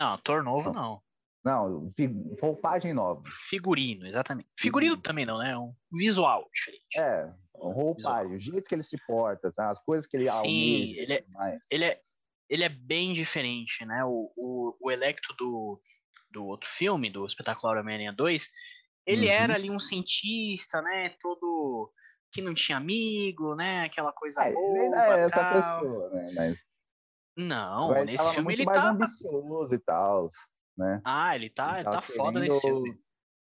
Não, 0.00 0.14
ator 0.14 0.42
novo 0.42 0.72
não. 0.72 1.02
Não, 1.44 1.92
roupagem 2.40 2.92
nova. 2.92 3.22
Figurino, 3.48 4.04
exatamente. 4.04 4.48
Figurino 4.58 4.96
também 4.96 5.24
não, 5.24 5.38
né? 5.38 5.56
Um 5.56 5.72
visual 5.92 6.50
diferente. 6.52 6.98
É, 6.98 7.32
roupagem, 7.54 8.32
visual. 8.32 8.36
o 8.36 8.38
jeito 8.40 8.68
que 8.68 8.74
ele 8.74 8.82
se 8.82 8.96
porta, 9.06 9.52
tá? 9.52 9.70
as 9.70 9.78
coisas 9.78 10.08
que 10.08 10.16
ele 10.16 10.28
Sim, 10.28 10.94
ele 10.96 11.12
é, 11.12 11.24
ele 11.70 11.84
é, 11.84 12.00
ele 12.50 12.64
é 12.64 12.68
bem 12.68 13.12
diferente, 13.12 13.84
né? 13.84 14.04
O, 14.04 14.32
o, 14.36 14.76
o 14.80 14.90
Electro 14.90 15.36
do, 15.36 15.80
do 16.32 16.46
outro 16.46 16.68
filme, 16.68 17.10
do 17.10 17.24
Espetacular 17.24 17.78
Homem-Aranha 17.78 18.12
2, 18.12 18.50
ele 19.06 19.26
uhum. 19.26 19.32
era 19.32 19.54
ali 19.54 19.70
um 19.70 19.78
cientista, 19.78 20.82
né? 20.82 21.10
Todo 21.20 21.55
que 22.36 22.42
não 22.42 22.52
tinha 22.52 22.76
amigo, 22.76 23.54
né? 23.54 23.84
Aquela 23.84 24.12
coisa 24.12 24.42
é, 24.42 24.52
boa. 24.52 24.78
Ele 24.78 24.94
é 24.94 25.20
essa 25.20 25.30
tal. 25.30 25.52
pessoa, 25.54 26.10
né? 26.10 26.32
Mas. 26.34 26.58
Não, 27.38 27.88
Mas 27.88 28.06
nesse 28.06 28.34
filme 28.34 28.52
ele 28.54 28.64
mais 28.64 28.80
tá. 28.80 28.90
ambicioso 28.90 29.74
e 29.74 29.78
tal, 29.78 30.30
né? 30.76 31.02
Ah, 31.04 31.34
ele 31.34 31.50
tá, 31.50 31.80
ele, 31.80 31.88
ele 31.88 31.90
tá 31.90 32.02
foda 32.02 32.40
nesse 32.40 32.60
filme. 32.60 32.98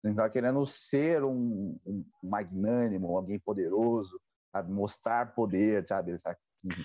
Ele 0.04 0.16
tá 0.16 0.30
querendo 0.30 0.66
ser 0.66 1.24
um, 1.24 1.80
um 1.86 2.06
magnânimo, 2.24 3.16
alguém 3.16 3.40
poderoso, 3.40 4.20
sabe? 4.52 4.72
Mostrar 4.72 5.34
poder, 5.36 5.88
sabe? 5.88 6.16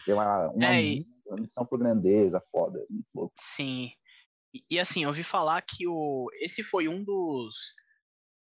Ter 0.05 0.13
uma, 0.13 0.49
uma, 0.49 0.67
é, 0.67 0.83
missão, 0.83 1.23
uma 1.27 1.41
missão 1.41 1.67
por 1.67 1.79
grandeza, 1.79 2.43
foda. 2.51 2.87
Sim. 3.39 3.91
E, 4.55 4.65
e, 4.71 4.79
assim, 4.79 5.05
eu 5.05 5.09
ouvi 5.09 5.25
falar 5.25 5.63
que 5.63 5.87
o, 5.87 6.29
esse 6.41 6.63
foi 6.63 6.87
um 6.87 7.03
dos 7.03 7.75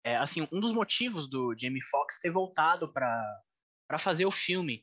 é, 0.04 0.16
assim, 0.16 0.46
um 0.52 0.60
dos 0.60 0.72
motivos 0.72 1.28
do 1.28 1.54
Jamie 1.56 1.82
Foxx 1.82 2.20
ter 2.20 2.30
voltado 2.30 2.92
para 2.92 3.98
fazer 3.98 4.26
o 4.26 4.30
filme. 4.30 4.82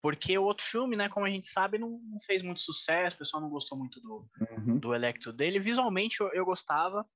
Porque 0.00 0.36
o 0.36 0.42
outro 0.42 0.64
filme, 0.64 0.96
né, 0.96 1.08
como 1.08 1.26
a 1.26 1.30
gente 1.30 1.46
sabe, 1.46 1.78
não, 1.78 1.90
não 1.90 2.20
fez 2.26 2.42
muito 2.42 2.60
sucesso, 2.60 3.14
o 3.14 3.18
pessoal 3.20 3.40
não 3.40 3.48
gostou 3.48 3.78
muito 3.78 4.00
do, 4.00 4.28
uhum. 4.40 4.78
do 4.78 4.94
Electro 4.94 5.32
dele. 5.32 5.60
Visualmente 5.60 6.20
eu, 6.20 6.28
eu 6.32 6.44
gostava, 6.44 7.06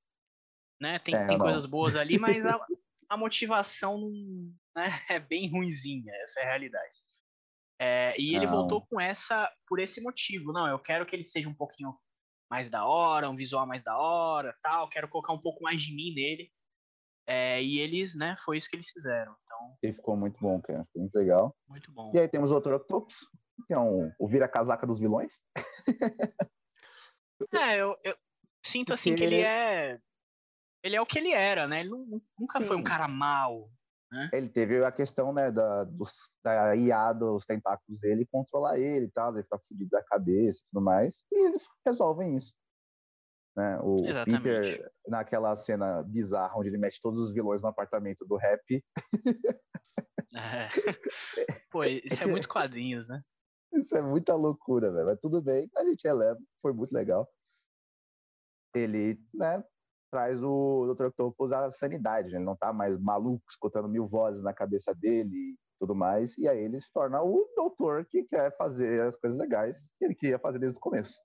né? 0.80 0.98
Tem, 1.00 1.14
é, 1.14 1.26
tem 1.26 1.36
coisas 1.36 1.66
boas 1.66 1.96
ali, 1.96 2.16
mas 2.18 2.46
a, 2.46 2.58
a 3.08 3.16
motivação 3.16 4.08
né, 4.74 4.88
é 5.10 5.18
bem 5.18 5.50
ruinzinha, 5.50 6.12
essa 6.22 6.40
é 6.40 6.44
a 6.44 6.46
realidade. 6.46 7.06
É, 7.78 8.14
e 8.18 8.34
ele 8.34 8.46
não. 8.46 8.52
voltou 8.52 8.86
com 8.86 9.00
essa 9.00 9.52
por 9.66 9.80
esse 9.80 10.00
motivo. 10.00 10.52
Não, 10.52 10.66
eu 10.66 10.78
quero 10.78 11.04
que 11.04 11.14
ele 11.14 11.24
seja 11.24 11.48
um 11.48 11.54
pouquinho 11.54 11.94
mais 12.50 12.70
da 12.70 12.86
hora, 12.86 13.28
um 13.28 13.36
visual 13.36 13.66
mais 13.66 13.82
da 13.82 13.98
hora, 13.98 14.56
tal. 14.62 14.88
Quero 14.88 15.08
colocar 15.08 15.32
um 15.32 15.40
pouco 15.40 15.62
mais 15.62 15.82
de 15.82 15.94
mim 15.94 16.14
nele. 16.14 16.50
É, 17.26 17.60
e 17.62 17.80
eles, 17.80 18.14
né, 18.14 18.36
foi 18.44 18.56
isso 18.56 18.68
que 18.70 18.76
eles 18.76 18.88
fizeram. 18.88 19.34
Então, 19.44 19.76
ele 19.82 19.92
ficou 19.94 20.16
muito 20.16 20.38
bom, 20.40 20.60
cara. 20.60 20.84
Ficou 20.84 21.02
muito 21.02 21.14
legal. 21.14 21.56
Muito 21.68 21.90
bom. 21.92 22.12
E 22.14 22.18
aí 22.18 22.28
temos 22.28 22.52
o 22.52 22.60
Dr. 22.60 22.74
Octopus, 22.74 23.26
que 23.66 23.74
é 23.74 23.78
um, 23.78 24.12
o 24.18 24.28
vira-casaca 24.28 24.86
dos 24.86 25.00
vilões. 25.00 25.42
é, 27.52 27.80
eu, 27.80 27.96
eu 28.04 28.16
sinto 28.64 28.92
assim 28.92 29.10
Porque... 29.10 29.26
que 29.26 29.34
ele 29.34 29.42
é. 29.42 29.98
Ele 30.84 30.94
é 30.94 31.00
o 31.00 31.06
que 31.06 31.18
ele 31.18 31.32
era, 31.32 31.66
né? 31.66 31.80
Ele 31.80 31.90
nunca 32.38 32.60
Sim. 32.60 32.64
foi 32.64 32.76
um 32.76 32.84
cara 32.84 33.08
mau. 33.08 33.68
Né? 34.10 34.30
Ele 34.32 34.48
teve 34.48 34.84
a 34.84 34.92
questão, 34.92 35.32
né, 35.32 35.50
da, 35.50 35.82
dos, 35.82 36.30
da 36.44 36.76
IA 36.76 37.12
dos 37.12 37.44
tentáculos 37.44 38.00
dele 38.00 38.24
controlar 38.30 38.78
ele 38.78 39.06
e 39.06 39.10
tal, 39.10 39.32
ele 39.32 39.42
ficar 39.42 39.58
fudido 39.66 39.90
da 39.90 40.02
cabeça 40.04 40.60
e 40.60 40.68
tudo 40.70 40.84
mais. 40.84 41.24
E 41.32 41.46
eles 41.48 41.66
resolvem 41.84 42.36
isso. 42.36 42.54
Né? 43.56 43.78
O. 43.80 43.96
Peter, 44.24 44.92
naquela 45.08 45.56
cena 45.56 46.02
bizarra 46.02 46.58
onde 46.58 46.68
ele 46.68 46.76
mete 46.76 47.00
todos 47.00 47.18
os 47.18 47.32
vilões 47.32 47.62
no 47.62 47.68
apartamento 47.68 48.24
do 48.26 48.36
rap. 48.36 48.84
É. 50.38 50.68
Pô, 51.70 51.82
isso 51.82 52.22
é 52.22 52.26
muito 52.26 52.46
quadrinhos, 52.46 53.08
né? 53.08 53.22
Isso 53.72 53.96
é 53.96 54.02
muita 54.02 54.34
loucura, 54.34 54.92
velho. 54.92 55.06
Mas 55.06 55.18
tudo 55.18 55.40
bem, 55.40 55.66
a 55.74 55.82
gente 55.82 56.06
releva, 56.06 56.38
foi 56.60 56.74
muito 56.74 56.92
legal. 56.92 57.26
Ele, 58.74 59.18
né, 59.32 59.64
traz 60.10 60.42
o 60.42 60.94
Dr. 60.94 61.06
Octopus 61.06 61.52
à 61.52 61.70
sanidade, 61.70 62.28
né? 62.28 62.36
ele 62.36 62.44
não 62.44 62.54
tá 62.54 62.70
mais 62.70 62.98
maluco, 62.98 63.46
escutando 63.48 63.88
mil 63.88 64.06
vozes 64.06 64.42
na 64.42 64.52
cabeça 64.52 64.94
dele 64.94 65.34
e 65.34 65.58
tudo 65.80 65.94
mais, 65.94 66.36
e 66.36 66.46
aí 66.46 66.64
ele 66.64 66.78
se 66.82 66.92
torna 66.92 67.22
o 67.22 67.48
doutor 67.56 68.04
que 68.04 68.24
quer 68.24 68.54
fazer 68.58 69.00
as 69.02 69.16
coisas 69.16 69.38
legais 69.38 69.88
que 69.98 70.04
ele 70.04 70.14
queria 70.14 70.38
fazer 70.38 70.58
desde 70.58 70.76
o 70.76 70.80
começo 70.80 71.18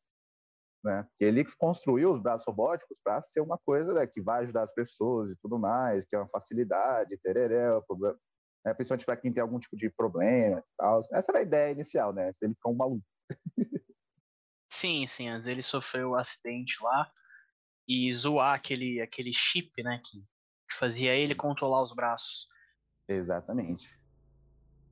né? 0.84 1.08
Ele 1.20 1.46
construiu 1.58 2.12
os 2.12 2.20
braços 2.20 2.46
robóticos 2.46 3.00
para 3.04 3.22
ser 3.22 3.42
uma 3.42 3.58
coisa 3.58 3.94
né, 3.94 4.08
que 4.08 4.22
vai 4.22 4.44
ajudar 4.44 4.64
as 4.64 4.74
pessoas 4.74 5.32
e 5.32 5.36
tudo 5.42 5.60
mais, 5.60 6.06
que 6.06 6.16
é 6.16 6.20
uma 6.20 6.30
facilidade, 6.30 7.18
tereré, 7.24 7.80
problema, 7.88 8.18
né, 8.66 8.74
principalmente 8.74 9.06
para 9.06 9.18
quem 9.18 9.32
tem 9.32 9.42
algum 9.42 9.60
tipo 9.60 9.78
de 9.78 9.90
problema 9.90 10.60
e 10.60 10.64
tal. 10.78 11.00
Essa 11.14 11.32
era 11.32 11.40
a 11.40 11.44
ideia 11.44 11.72
inicial, 11.72 12.14
né? 12.14 12.32
Ele 12.42 12.54
ficou 12.56 12.74
um 12.74 12.78
maluco. 12.78 13.06
sim, 14.72 15.06
sim, 15.08 15.28
antes 15.30 15.48
ele 15.48 15.62
sofreu 15.62 16.12
um 16.12 16.16
acidente 16.16 16.78
lá 16.82 17.12
e 17.88 18.14
zoar 18.14 18.56
aquele, 18.56 19.02
aquele 19.02 19.34
chip, 19.34 19.72
né, 19.84 20.02
que 20.04 20.24
fazia 20.78 21.14
ele 21.14 21.36
controlar 21.36 21.84
os 21.84 21.94
braços. 21.94 22.48
Exatamente. 23.08 23.88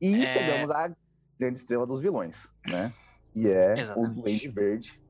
E 0.01 0.21
é... 0.21 0.25
chegamos 0.25 0.69
à 0.71 0.93
grande 1.39 1.59
estrela 1.59 1.87
dos 1.87 2.01
vilões, 2.01 2.49
né? 2.65 2.93
E 3.35 3.47
é 3.47 3.79
Exatamente. 3.79 4.19
o 4.19 4.21
Duende 4.21 4.47
Verde, 4.49 5.01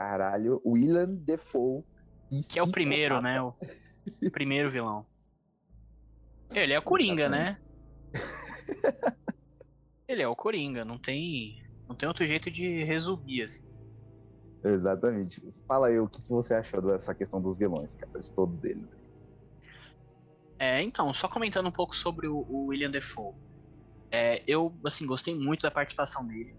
Caralho, 0.00 0.62
William 0.64 1.14
Defoe. 1.14 1.84
Que 2.50 2.58
é 2.58 2.62
o 2.62 2.70
primeiro, 2.70 3.20
né? 3.20 3.42
O 3.42 3.54
primeiro 4.32 4.70
vilão. 4.70 5.06
Ele 6.54 6.72
é 6.72 6.78
o 6.78 6.82
Coringa, 6.82 7.28
né? 7.28 7.58
Ele 10.08 10.22
é 10.22 10.26
o 10.26 10.34
Coringa, 10.34 10.86
não 10.86 10.98
tem, 10.98 11.54
não 11.86 11.94
tem 11.94 12.08
outro 12.08 12.26
jeito 12.26 12.50
de 12.50 12.82
resumir 12.82 13.42
assim. 13.42 13.68
Exatamente. 14.64 15.42
Fala 15.68 15.88
aí 15.88 15.98
o 15.98 16.08
que, 16.08 16.22
você 16.26 16.54
achou 16.54 16.80
dessa 16.80 17.14
questão 17.14 17.38
dos 17.38 17.58
vilões, 17.58 17.94
cara, 17.94 18.22
de 18.22 18.32
todos 18.32 18.64
eles. 18.64 18.88
É, 20.58 20.80
então, 20.80 21.12
só 21.12 21.28
comentando 21.28 21.68
um 21.68 21.72
pouco 21.72 21.94
sobre 21.94 22.26
o, 22.26 22.38
o 22.48 22.68
William 22.68 22.90
Defoe. 22.90 23.34
É, 24.10 24.42
eu, 24.46 24.74
assim, 24.82 25.06
gostei 25.06 25.34
muito 25.34 25.60
da 25.60 25.70
participação 25.70 26.26
dele. 26.26 26.56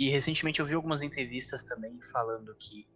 E 0.00 0.08
recentemente 0.08 0.60
eu 0.60 0.66
vi 0.66 0.72
algumas 0.72 1.02
entrevistas 1.02 1.62
também 1.62 2.00
falando 2.10 2.56
que, 2.58 2.86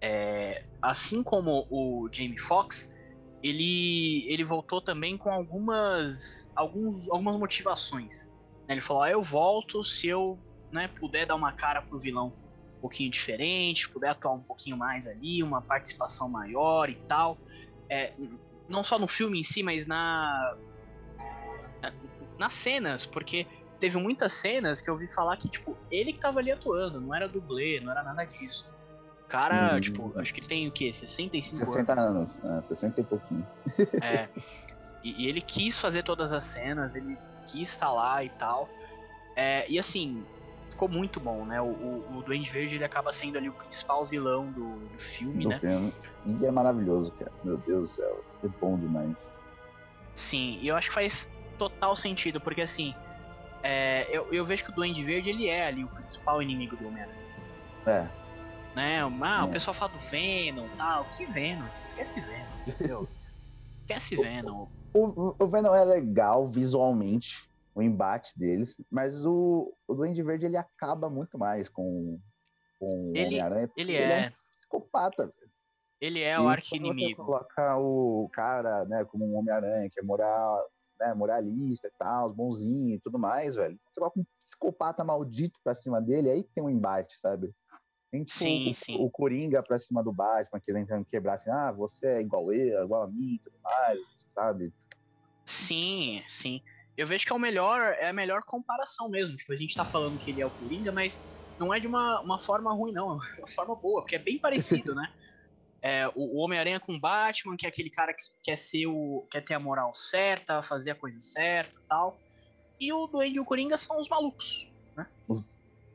é, 0.00 0.66
assim 0.82 1.22
como 1.22 1.64
o 1.70 2.08
Jamie 2.12 2.40
Foxx, 2.40 2.90
ele, 3.40 4.26
ele 4.26 4.42
voltou 4.42 4.80
também 4.82 5.16
com 5.16 5.30
algumas, 5.30 6.44
alguns, 6.56 7.08
algumas 7.08 7.38
motivações. 7.38 8.26
Né? 8.66 8.74
Ele 8.74 8.80
falou: 8.80 9.04
ah, 9.04 9.10
eu 9.12 9.22
volto 9.22 9.84
se 9.84 10.08
eu 10.08 10.40
né, 10.72 10.88
puder 10.88 11.24
dar 11.24 11.36
uma 11.36 11.52
cara 11.52 11.82
pro 11.82 12.00
vilão 12.00 12.34
um 12.78 12.80
pouquinho 12.80 13.12
diferente, 13.12 13.88
puder 13.88 14.08
atuar 14.08 14.32
um 14.32 14.42
pouquinho 14.42 14.76
mais 14.76 15.06
ali, 15.06 15.44
uma 15.44 15.62
participação 15.62 16.28
maior 16.28 16.90
e 16.90 16.96
tal. 17.06 17.38
É, 17.88 18.12
não 18.68 18.82
só 18.82 18.98
no 18.98 19.06
filme 19.06 19.38
em 19.38 19.44
si, 19.44 19.62
mas 19.62 19.86
na, 19.86 20.56
na, 21.80 21.92
nas 22.36 22.54
cenas, 22.54 23.06
porque 23.06 23.46
teve 23.80 23.98
muitas 23.98 24.32
cenas 24.32 24.80
que 24.80 24.88
eu 24.88 24.94
ouvi 24.94 25.08
falar 25.08 25.36
que, 25.38 25.48
tipo, 25.48 25.76
ele 25.90 26.12
que 26.12 26.20
tava 26.20 26.38
ali 26.38 26.52
atuando, 26.52 27.00
não 27.00 27.14
era 27.14 27.26
dublê, 27.26 27.80
não 27.80 27.90
era 27.90 28.02
nada 28.02 28.24
disso. 28.24 28.68
O 29.24 29.28
cara, 29.28 29.74
hum. 29.74 29.80
tipo, 29.80 30.12
acho 30.16 30.34
que 30.34 30.40
ele 30.40 30.46
tem 30.46 30.68
o 30.68 30.72
quê? 30.72 30.92
65 30.92 31.66
60 31.66 32.00
anos. 32.00 32.28
60 32.28 32.48
anos, 32.48 32.58
é, 32.58 32.62
60 32.62 33.00
e 33.00 33.04
pouquinho. 33.04 33.46
É. 34.02 34.28
E, 35.02 35.24
e, 35.24 35.28
ele 35.28 35.40
quis 35.40 35.78
fazer 35.78 36.02
todas 36.02 36.30
as 36.30 36.44
cenas, 36.44 36.94
ele 36.94 37.16
quis 37.46 37.70
estar 37.70 37.90
lá 37.90 38.22
e 38.22 38.28
tal. 38.28 38.68
É, 39.34 39.64
e 39.66 39.78
assim, 39.78 40.22
ficou 40.68 40.88
muito 40.88 41.18
bom, 41.18 41.46
né? 41.46 41.58
O, 41.58 41.68
o, 41.68 42.18
o 42.18 42.22
Duende 42.22 42.50
Verde 42.50 42.74
ele 42.74 42.84
acaba 42.84 43.10
sendo 43.10 43.38
ali 43.38 43.48
o 43.48 43.52
principal 43.54 44.04
vilão 44.04 44.52
do, 44.52 44.76
do 44.76 44.98
filme, 44.98 45.44
do 45.44 45.48
né? 45.48 45.58
Filme. 45.58 45.94
E 46.26 46.44
é 46.44 46.50
maravilhoso, 46.50 47.12
cara. 47.12 47.32
Meu 47.42 47.56
Deus 47.56 47.90
do 47.90 47.94
céu, 47.96 48.24
é 48.44 48.48
bom 48.60 48.78
demais. 48.78 49.16
Sim, 50.14 50.58
e 50.60 50.68
eu 50.68 50.76
acho 50.76 50.88
que 50.88 50.94
faz 50.94 51.32
total 51.56 51.96
sentido, 51.96 52.40
porque 52.40 52.60
assim, 52.60 52.94
é, 53.62 54.06
eu, 54.10 54.32
eu 54.32 54.44
vejo 54.44 54.64
que 54.64 54.70
o 54.70 54.74
Duende 54.74 55.02
Verde 55.04 55.30
ele 55.30 55.48
é 55.48 55.66
ali 55.66 55.84
o 55.84 55.88
principal 55.88 56.42
inimigo 56.42 56.76
do 56.76 56.88
Homem-Aranha. 56.88 57.18
É. 57.86 58.20
Né? 58.74 59.00
Ah, 59.22 59.40
é. 59.40 59.44
o 59.44 59.50
pessoal 59.50 59.74
fala 59.74 59.92
do 59.92 59.98
Venom 59.98 60.66
e 60.66 60.76
tal. 60.76 61.04
Que 61.06 61.26
Venom? 61.26 61.66
Esquece 61.86 62.20
Venom, 62.20 62.46
entendeu? 62.66 63.08
Esquece 63.80 64.16
Venom. 64.22 64.66
O, 64.94 65.34
o, 65.38 65.46
Venom 65.48 65.74
é 65.74 65.84
legal 65.84 66.48
visualmente, 66.48 67.48
o 67.74 67.82
embate 67.82 68.36
deles, 68.36 68.80
mas 68.90 69.24
o, 69.24 69.72
o 69.86 69.94
Duende 69.94 70.22
Verde 70.22 70.46
ele 70.46 70.56
acaba 70.56 71.08
muito 71.08 71.38
mais 71.38 71.68
com, 71.68 72.18
com 72.78 73.12
ele, 73.14 73.22
o 73.22 73.26
Homem-Aranha. 73.26 73.70
Ele, 73.76 73.92
ele 73.92 74.02
é... 74.02 74.24
é 74.24 74.28
um 74.28 74.32
psicopata. 74.58 75.32
Ele 76.00 76.22
é 76.22 76.34
e 76.34 76.38
o 76.38 76.48
arqui-inimigo. 76.48 77.24
colocar 77.24 77.78
o 77.78 78.28
cara, 78.32 78.86
né, 78.86 79.04
como 79.04 79.26
um 79.26 79.36
Homem-Aranha, 79.36 79.88
que 79.90 80.00
é 80.00 80.02
moral, 80.02 80.58
né, 81.00 81.14
moralista 81.14 81.88
e 81.88 81.92
tal, 81.98 82.32
bonzinho 82.32 82.96
e 82.96 83.00
tudo 83.00 83.18
mais, 83.18 83.54
velho. 83.54 83.78
Você 83.86 83.98
coloca 83.98 84.20
um 84.20 84.24
psicopata 84.40 85.02
maldito 85.02 85.58
pra 85.64 85.74
cima 85.74 86.00
dele, 86.00 86.30
aí 86.30 86.44
tem 86.54 86.62
um 86.62 86.70
embate, 86.70 87.18
sabe? 87.18 87.50
Tem 88.10 88.24
tipo, 88.24 88.38
sim, 88.38 88.70
o, 88.70 88.74
sim. 88.74 88.96
o 88.98 89.10
Coringa 89.10 89.62
pra 89.62 89.78
cima 89.78 90.02
do 90.02 90.12
Batman, 90.12 90.60
que 90.60 90.70
ele 90.70 90.80
tentando 90.80 91.06
quebrar 91.06 91.34
assim, 91.34 91.50
ah, 91.50 91.72
você 91.72 92.06
é 92.06 92.20
igual 92.20 92.52
eu, 92.52 92.84
igual 92.84 93.04
a 93.04 93.08
mim 93.08 93.34
e 93.34 93.38
tudo 93.38 93.56
mais, 93.62 94.00
sabe? 94.34 94.72
Sim, 95.46 96.22
sim. 96.28 96.60
Eu 96.96 97.06
vejo 97.06 97.24
que 97.24 97.32
é 97.32 97.36
o 97.36 97.38
melhor, 97.38 97.80
é 97.80 98.08
a 98.08 98.12
melhor 98.12 98.42
comparação 98.44 99.08
mesmo. 99.08 99.36
Tipo, 99.36 99.52
a 99.52 99.56
gente 99.56 99.74
tá 99.74 99.84
falando 99.84 100.18
que 100.18 100.30
ele 100.30 100.40
é 100.40 100.46
o 100.46 100.50
Coringa, 100.50 100.92
mas 100.92 101.18
não 101.58 101.72
é 101.72 101.80
de 101.80 101.86
uma, 101.86 102.20
uma 102.20 102.38
forma 102.38 102.72
ruim, 102.72 102.92
não. 102.92 103.12
É 103.12 103.38
uma 103.38 103.48
forma 103.48 103.74
boa, 103.74 104.02
porque 104.02 104.16
é 104.16 104.18
bem 104.18 104.38
parecido, 104.38 104.94
né? 104.94 105.08
É, 105.82 106.08
o, 106.14 106.38
Homem-Aranha 106.38 106.78
com 106.78 106.98
Batman, 106.98 107.56
que 107.56 107.66
é 107.66 107.68
aquele 107.68 107.90
cara 107.90 108.12
que 108.12 108.22
quer 108.42 108.56
ser 108.56 108.86
o. 108.86 109.26
quer 109.30 109.42
ter 109.42 109.54
a 109.54 109.60
moral 109.60 109.94
certa, 109.94 110.62
fazer 110.62 110.90
a 110.90 110.94
coisa 110.94 111.20
certa 111.20 111.72
e 111.72 111.88
tal. 111.88 112.18
E 112.78 112.92
o 112.92 113.06
Duende 113.06 113.36
e 113.36 113.40
o 113.40 113.44
Coringa 113.44 113.78
são 113.78 114.00
os 114.00 114.08
malucos, 114.08 114.70
né? 114.96 115.06
Os 115.28 115.42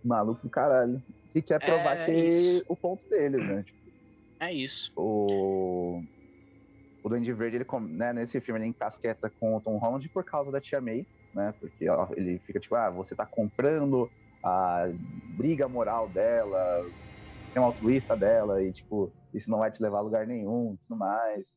malucos 0.03 0.43
do 0.43 0.49
caralho. 0.49 1.01
E 1.33 1.41
quer 1.41 1.59
provar 1.59 1.97
é 1.97 2.05
que 2.05 2.11
isso. 2.11 2.65
o 2.67 2.75
ponto 2.75 3.07
deles, 3.09 3.47
né? 3.47 3.63
Tipo, 3.63 3.79
é 4.39 4.53
isso. 4.53 4.91
O 4.95 6.01
o 7.05 7.09
Duende 7.09 7.31
Verde, 7.33 7.57
ele, 7.57 7.65
né, 7.89 8.11
nesse 8.11 8.41
filme, 8.41 8.59
ele 8.59 8.67
encasqueta 8.67 9.31
com 9.39 9.55
o 9.55 9.61
Tom 9.61 9.77
Holland 9.77 10.09
por 10.09 10.23
causa 10.23 10.51
da 10.51 10.59
Tia 10.59 10.81
May, 10.81 11.05
né? 11.35 11.53
Porque 11.59 11.85
ele 12.17 12.39
fica 12.39 12.59
tipo, 12.59 12.73
ah, 12.73 12.89
você 12.89 13.13
tá 13.13 13.27
comprando 13.27 14.09
a 14.43 14.89
briga 15.37 15.67
moral 15.69 16.09
dela, 16.09 16.83
tem 17.53 17.61
um 17.61 17.65
altruísta 17.67 18.17
dela, 18.17 18.63
e 18.63 18.73
tipo, 18.73 19.13
isso 19.35 19.51
não 19.51 19.59
vai 19.59 19.69
te 19.69 19.81
levar 19.81 19.97
a 19.97 20.01
lugar 20.01 20.25
nenhum 20.25 20.73
e 20.73 20.77
tudo 20.77 20.97
mais. 20.97 21.55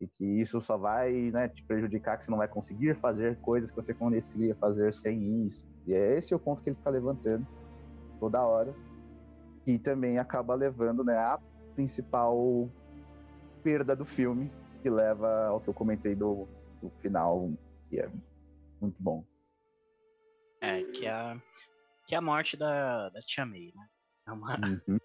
E 0.00 0.06
que 0.06 0.24
isso 0.24 0.60
só 0.60 0.76
vai 0.76 1.12
né, 1.30 1.48
te 1.48 1.62
prejudicar, 1.62 2.16
que 2.16 2.24
você 2.24 2.30
não 2.30 2.38
vai 2.38 2.48
conseguir 2.48 2.96
fazer 2.96 3.38
coisas 3.40 3.70
que 3.70 3.76
você 3.76 3.94
conseguiria 3.94 4.54
fazer 4.56 4.92
sem 4.92 5.46
isso. 5.46 5.66
E 5.86 5.92
é 5.92 6.16
esse 6.16 6.34
o 6.34 6.38
ponto 6.38 6.62
que 6.62 6.70
ele 6.70 6.76
fica 6.76 6.90
levantando 6.90 7.46
toda 8.18 8.44
hora. 8.44 8.74
E 9.66 9.78
também 9.78 10.18
acaba 10.18 10.54
levando 10.54 11.04
né, 11.04 11.16
a 11.16 11.38
principal 11.74 12.68
perda 13.62 13.94
do 13.94 14.06
filme, 14.06 14.50
que 14.82 14.90
leva 14.90 15.46
ao 15.46 15.60
que 15.60 15.68
eu 15.68 15.74
comentei 15.74 16.14
do, 16.14 16.48
do 16.82 16.90
final, 17.00 17.52
que 17.88 18.00
é 18.00 18.10
muito 18.80 18.96
bom. 18.98 19.22
É, 20.62 20.82
que 20.84 21.06
é 21.06 21.10
a, 21.10 21.40
que 22.06 22.14
é 22.14 22.18
a 22.18 22.22
morte 22.22 22.56
da, 22.56 23.10
da 23.10 23.20
Tia 23.20 23.44
May, 23.44 23.70
né? 23.74 23.86
É 24.26 24.32
uma, 24.32 24.56
uhum. 24.56 24.98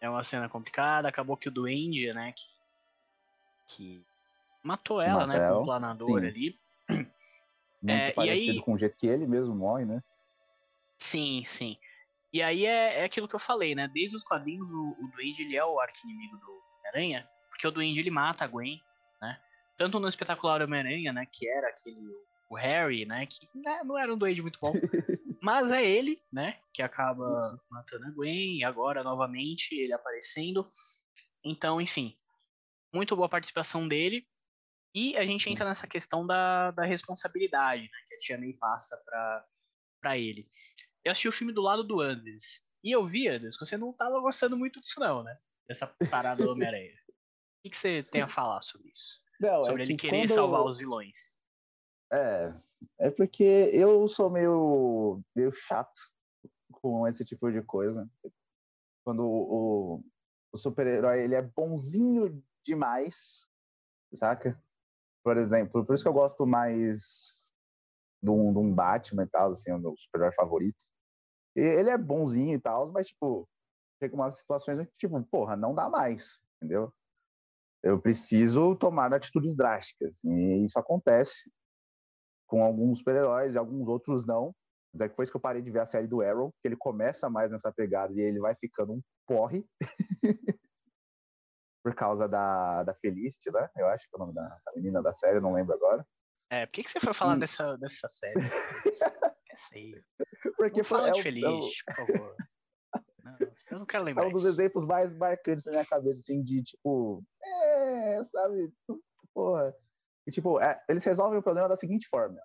É 0.00 0.08
uma 0.08 0.22
cena 0.22 0.48
complicada, 0.48 1.08
acabou 1.08 1.36
que 1.36 1.48
o 1.48 1.52
Duende, 1.52 2.12
né, 2.12 2.32
que, 2.32 2.44
que 3.68 4.04
matou 4.62 5.00
ela, 5.00 5.26
né, 5.26 5.48
com 5.48 5.62
o 5.62 5.64
planador 5.64 6.20
sim. 6.20 6.26
ali. 6.26 6.58
Muito 7.82 8.00
é, 8.02 8.10
parecido 8.12 8.52
aí... 8.52 8.62
com 8.62 8.74
o 8.74 8.78
jeito 8.78 8.96
que 8.96 9.06
ele 9.06 9.26
mesmo 9.26 9.54
morre, 9.54 9.84
né? 9.84 10.02
Sim, 10.98 11.42
sim. 11.44 11.76
E 12.32 12.42
aí 12.42 12.66
é, 12.66 13.00
é 13.00 13.04
aquilo 13.04 13.28
que 13.28 13.34
eu 13.34 13.40
falei, 13.40 13.74
né? 13.74 13.88
Desde 13.92 14.16
os 14.16 14.24
quadrinhos, 14.24 14.70
o, 14.70 14.96
o 14.98 15.10
Duende 15.14 15.42
ele 15.42 15.56
é 15.56 15.64
o 15.64 15.78
arqui-inimigo 15.78 16.36
do 16.38 16.62
Aranha, 16.88 17.28
porque 17.48 17.66
o 17.66 17.70
Duende 17.70 18.00
ele 18.00 18.10
mata 18.10 18.44
a 18.44 18.48
Gwen 18.48 18.80
né? 19.20 19.38
Tanto 19.76 20.00
no 20.00 20.08
espetacular 20.08 20.62
Homem-Aranha, 20.62 21.12
né, 21.12 21.26
que 21.30 21.48
era 21.48 21.68
aquele 21.68 22.00
o 22.48 22.54
Harry, 22.54 23.04
né, 23.04 23.26
que 23.26 23.48
né, 23.58 23.82
não 23.84 23.98
era 23.98 24.12
um 24.12 24.16
duende 24.16 24.40
muito 24.40 24.58
bom, 24.60 24.72
mas 25.42 25.70
é 25.70 25.84
ele, 25.84 26.22
né, 26.32 26.60
que 26.72 26.82
acaba 26.82 27.60
matando 27.70 28.06
a 28.06 28.10
Gwen 28.10 28.58
e 28.58 28.64
agora 28.64 29.02
novamente 29.02 29.74
ele 29.74 29.92
aparecendo. 29.92 30.68
Então, 31.44 31.80
enfim, 31.80 32.16
muito 32.92 33.16
boa 33.16 33.28
participação 33.28 33.86
dele. 33.86 34.26
E 34.94 35.16
a 35.16 35.26
gente 35.26 35.50
entra 35.50 35.66
nessa 35.66 35.86
questão 35.86 36.26
da, 36.26 36.70
da 36.70 36.84
responsabilidade, 36.84 37.82
né, 37.82 37.98
que 38.08 38.14
a 38.14 38.18
Tia 38.18 38.38
May 38.38 38.54
passa 38.54 38.96
para 40.00 40.18
ele. 40.18 40.48
Eu 41.04 41.12
assisti 41.12 41.28
o 41.28 41.32
filme 41.32 41.52
do 41.52 41.62
lado 41.62 41.84
do 41.84 42.00
Andes. 42.00 42.64
E 42.82 42.90
eu 42.90 43.04
vi, 43.06 43.28
Andes, 43.28 43.56
que 43.56 43.64
você 43.64 43.76
não 43.76 43.92
tava 43.92 44.20
gostando 44.20 44.56
muito 44.56 44.80
disso, 44.80 44.98
não, 45.00 45.22
né? 45.22 45.36
Dessa 45.68 45.86
parada 46.10 46.44
do 46.44 46.52
Homem-Aranha 46.52 46.94
que, 47.66 47.70
que 47.70 47.76
você 47.76 48.02
tem 48.02 48.22
a 48.22 48.28
falar 48.28 48.62
sobre 48.62 48.90
isso? 48.90 49.20
Não, 49.40 49.62
é 49.62 49.64
sobre 49.64 49.82
é 49.82 49.86
ele 49.86 49.96
que 49.96 50.08
querer 50.08 50.22
quando... 50.22 50.34
salvar 50.34 50.64
os 50.64 50.78
vilões. 50.78 51.38
É, 52.12 52.54
é 53.00 53.10
porque 53.10 53.42
eu 53.72 54.06
sou 54.08 54.30
meio, 54.30 55.20
meio 55.34 55.52
chato 55.52 56.00
com 56.70 57.06
esse 57.06 57.24
tipo 57.24 57.50
de 57.50 57.62
coisa. 57.62 58.08
Quando 59.04 59.24
o, 59.24 60.04
o 60.52 60.56
super-herói 60.56 61.22
ele 61.22 61.34
é 61.34 61.42
bonzinho 61.42 62.42
demais, 62.64 63.44
saca? 64.14 64.60
Por 65.24 65.36
exemplo, 65.36 65.84
por 65.84 65.94
isso 65.94 66.04
que 66.04 66.08
eu 66.08 66.12
gosto 66.12 66.46
mais 66.46 67.52
de 68.22 68.30
um, 68.30 68.74
Batman 68.74 69.24
e 69.24 69.28
tal, 69.28 69.52
assim, 69.52 69.70
é 69.70 69.74
o 69.74 69.78
meu 69.78 69.96
super-herói 69.96 70.32
favorito. 70.34 70.84
E 71.56 71.60
ele 71.60 71.90
é 71.90 71.98
bonzinho 71.98 72.54
e 72.54 72.60
tal, 72.60 72.90
mas, 72.92 73.08
tipo, 73.08 73.48
chega 73.98 74.14
umas 74.14 74.36
situações 74.36 74.78
que, 74.78 74.96
tipo, 74.96 75.22
porra, 75.24 75.56
não 75.56 75.74
dá 75.74 75.88
mais, 75.88 76.40
entendeu? 76.56 76.92
eu 77.86 78.00
preciso 78.00 78.74
tomar 78.74 79.12
atitudes 79.14 79.54
drásticas. 79.54 80.22
E 80.24 80.64
isso 80.64 80.78
acontece 80.78 81.50
com 82.46 82.62
alguns 82.62 82.98
super-heróis 82.98 83.54
e 83.54 83.58
alguns 83.58 83.88
outros 83.88 84.26
não. 84.26 84.54
Depois 84.92 85.30
que 85.30 85.36
eu 85.36 85.40
parei 85.40 85.60
de 85.60 85.70
ver 85.70 85.80
a 85.80 85.86
série 85.86 86.06
do 86.06 86.22
Arrow, 86.22 86.54
que 86.60 86.68
ele 86.68 86.76
começa 86.76 87.28
mais 87.28 87.50
nessa 87.50 87.72
pegada 87.72 88.12
e 88.14 88.20
ele 88.20 88.38
vai 88.38 88.54
ficando 88.54 88.94
um 88.94 89.02
porre. 89.26 89.66
Por 91.84 91.94
causa 91.94 92.26
da, 92.26 92.82
da 92.82 92.94
Felicity, 92.94 93.50
né? 93.52 93.68
Eu 93.76 93.86
acho 93.88 94.08
que 94.08 94.16
é 94.16 94.16
o 94.16 94.20
nome 94.20 94.34
da, 94.34 94.42
da 94.42 94.72
menina 94.74 95.02
da 95.02 95.12
série, 95.12 95.40
não 95.40 95.52
lembro 95.52 95.74
agora. 95.74 96.04
É, 96.50 96.64
por 96.66 96.72
que, 96.72 96.84
que 96.84 96.90
você 96.90 97.00
foi 97.00 97.12
falar 97.12 97.36
dessa, 97.36 97.76
dessa 97.76 98.08
série? 98.08 98.34
Essa 99.50 99.74
aí. 99.74 100.00
Porque 100.56 100.82
foi, 100.82 100.98
fala 100.98 101.10
é 101.10 101.12
de 101.12 101.22
Felicity, 101.22 101.84
por 101.84 101.94
favor. 101.94 102.36
Eu 103.70 103.78
não 103.80 103.86
quero 103.86 104.04
lembrar. 104.04 104.24
É 104.24 104.28
um 104.28 104.32
dos 104.32 104.44
isso. 104.44 104.52
exemplos 104.52 104.84
mais 104.84 105.14
marcantes 105.14 105.64
na 105.66 105.72
minha 105.72 105.86
cabeça, 105.86 106.20
assim, 106.20 106.42
de 106.42 106.62
tipo, 106.62 107.22
é, 107.42 108.24
sabe, 108.24 108.72
porra. 109.34 109.74
E 110.26 110.30
tipo, 110.30 110.60
é, 110.60 110.82
eles 110.88 111.04
resolvem 111.04 111.38
o 111.38 111.42
problema 111.42 111.68
da 111.68 111.76
seguinte 111.76 112.08
forma, 112.08 112.40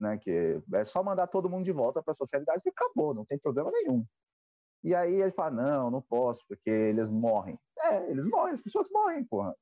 né? 0.00 0.18
Que 0.18 0.60
é 0.74 0.84
só 0.84 1.02
mandar 1.02 1.26
todo 1.26 1.50
mundo 1.50 1.64
de 1.64 1.72
volta 1.72 2.02
para 2.02 2.14
suas 2.14 2.30
realidades 2.30 2.64
e 2.64 2.68
acabou, 2.68 3.14
não 3.14 3.24
tem 3.24 3.38
problema 3.38 3.70
nenhum. 3.72 4.06
E 4.84 4.94
aí 4.94 5.20
ele 5.20 5.32
fala, 5.32 5.50
não, 5.50 5.90
não 5.90 6.02
posso, 6.02 6.44
porque 6.46 6.70
eles 6.70 7.10
morrem. 7.10 7.58
É, 7.80 8.10
eles 8.10 8.26
morrem, 8.26 8.54
as 8.54 8.62
pessoas 8.62 8.88
morrem, 8.90 9.24
porra. 9.24 9.54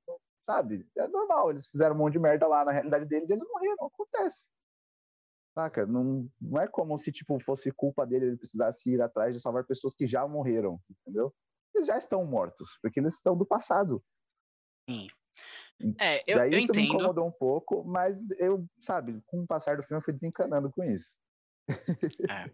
Sabe? 0.44 0.86
É 0.98 1.08
normal, 1.08 1.50
eles 1.50 1.68
fizeram 1.68 1.94
um 1.94 1.98
monte 1.98 2.14
de 2.14 2.18
merda 2.18 2.46
lá 2.46 2.64
na 2.64 2.72
realidade 2.72 3.06
deles, 3.06 3.30
eles 3.30 3.48
morreram, 3.48 3.86
acontece. 3.86 4.46
Saca? 5.54 5.86
Não, 5.86 6.28
não 6.40 6.60
é 6.60 6.66
como 6.66 6.98
se, 6.98 7.10
tipo, 7.12 7.38
fosse 7.40 7.70
culpa 7.70 8.04
dele 8.04 8.26
ele 8.26 8.36
precisasse 8.36 8.90
ir 8.90 9.00
atrás 9.00 9.34
de 9.34 9.40
salvar 9.40 9.64
pessoas 9.64 9.94
que 9.94 10.06
já 10.06 10.26
morreram, 10.26 10.78
entendeu? 10.90 11.32
Eles 11.74 11.86
já 11.86 11.96
estão 11.96 12.24
mortos, 12.26 12.78
porque 12.82 13.00
eles 13.00 13.14
estão 13.14 13.36
do 13.36 13.46
passado. 13.46 14.04
Sim. 14.88 15.08
É, 16.00 16.22
eu, 16.26 16.38
Daí 16.38 16.52
eu 16.52 16.58
isso 16.58 16.72
entendo. 16.72 16.82
me 16.82 16.88
incomodou 16.88 17.26
um 17.26 17.32
pouco, 17.32 17.84
mas 17.84 18.18
eu, 18.38 18.66
sabe, 18.80 19.20
com 19.26 19.42
o 19.42 19.46
passar 19.46 19.76
do 19.76 19.82
filme 19.82 20.00
eu 20.00 20.04
fui 20.04 20.14
desencanando 20.14 20.70
com 20.70 20.84
isso. 20.84 21.16
É. 22.30 22.50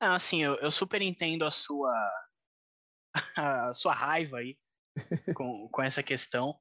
Não, 0.00 0.14
assim, 0.14 0.42
eu, 0.42 0.56
eu 0.56 0.70
super 0.70 1.00
entendo 1.00 1.44
a 1.44 1.50
sua 1.50 1.92
a 3.36 3.72
sua 3.72 3.92
raiva 3.94 4.38
aí 4.38 4.58
com, 5.34 5.68
com 5.68 5.82
essa 5.82 6.02
questão. 6.02 6.58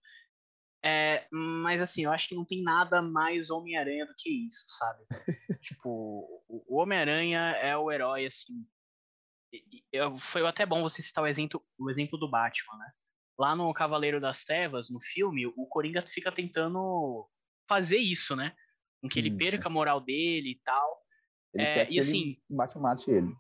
É, 0.86 1.28
mas 1.32 1.82
assim, 1.82 2.04
eu 2.04 2.12
acho 2.12 2.28
que 2.28 2.36
não 2.36 2.46
tem 2.46 2.62
nada 2.62 3.02
mais 3.02 3.50
Homem-Aranha 3.50 4.06
do 4.06 4.14
que 4.18 4.30
isso, 4.48 4.66
sabe? 4.68 5.06
tipo, 5.62 6.44
o 6.50 6.78
Homem-Aranha 6.78 7.40
é 7.52 7.76
o 7.78 7.90
herói, 7.92 8.26
assim. 8.26 8.66
eu- 9.92 10.18
foi 10.18 10.46
até 10.46 10.66
bom 10.66 10.82
você 10.82 11.02
citar 11.02 11.24
o 11.24 11.28
exemplo, 11.28 11.64
o 11.78 11.90
exemplo 11.90 12.18
do 12.20 12.30
Batman, 12.30 12.78
né? 12.78 12.92
Lá 13.38 13.56
no 13.56 13.74
Cavaleiro 13.74 14.20
das 14.20 14.44
Trevas, 14.44 14.90
no 14.90 15.00
filme, 15.02 15.46
o 15.48 15.66
Coringa 15.68 16.02
fica 16.02 16.32
tentando 16.32 17.28
fazer 17.68 17.98
isso, 17.98 18.36
né? 18.36 18.56
Com 19.02 19.10
que 19.10 19.20
ele 19.20 19.30
Isso. 19.30 19.38
perca 19.38 19.68
a 19.68 19.72
moral 19.72 20.00
dele 20.00 20.52
e 20.52 20.62
tal. 20.64 21.02
Eles 21.54 21.68
É, 21.68 21.90
e 21.92 22.00
assim- 22.00 22.22
ele 22.22 22.44
mate 22.50 22.78
mate 22.78 23.10
ele. 23.12 23.36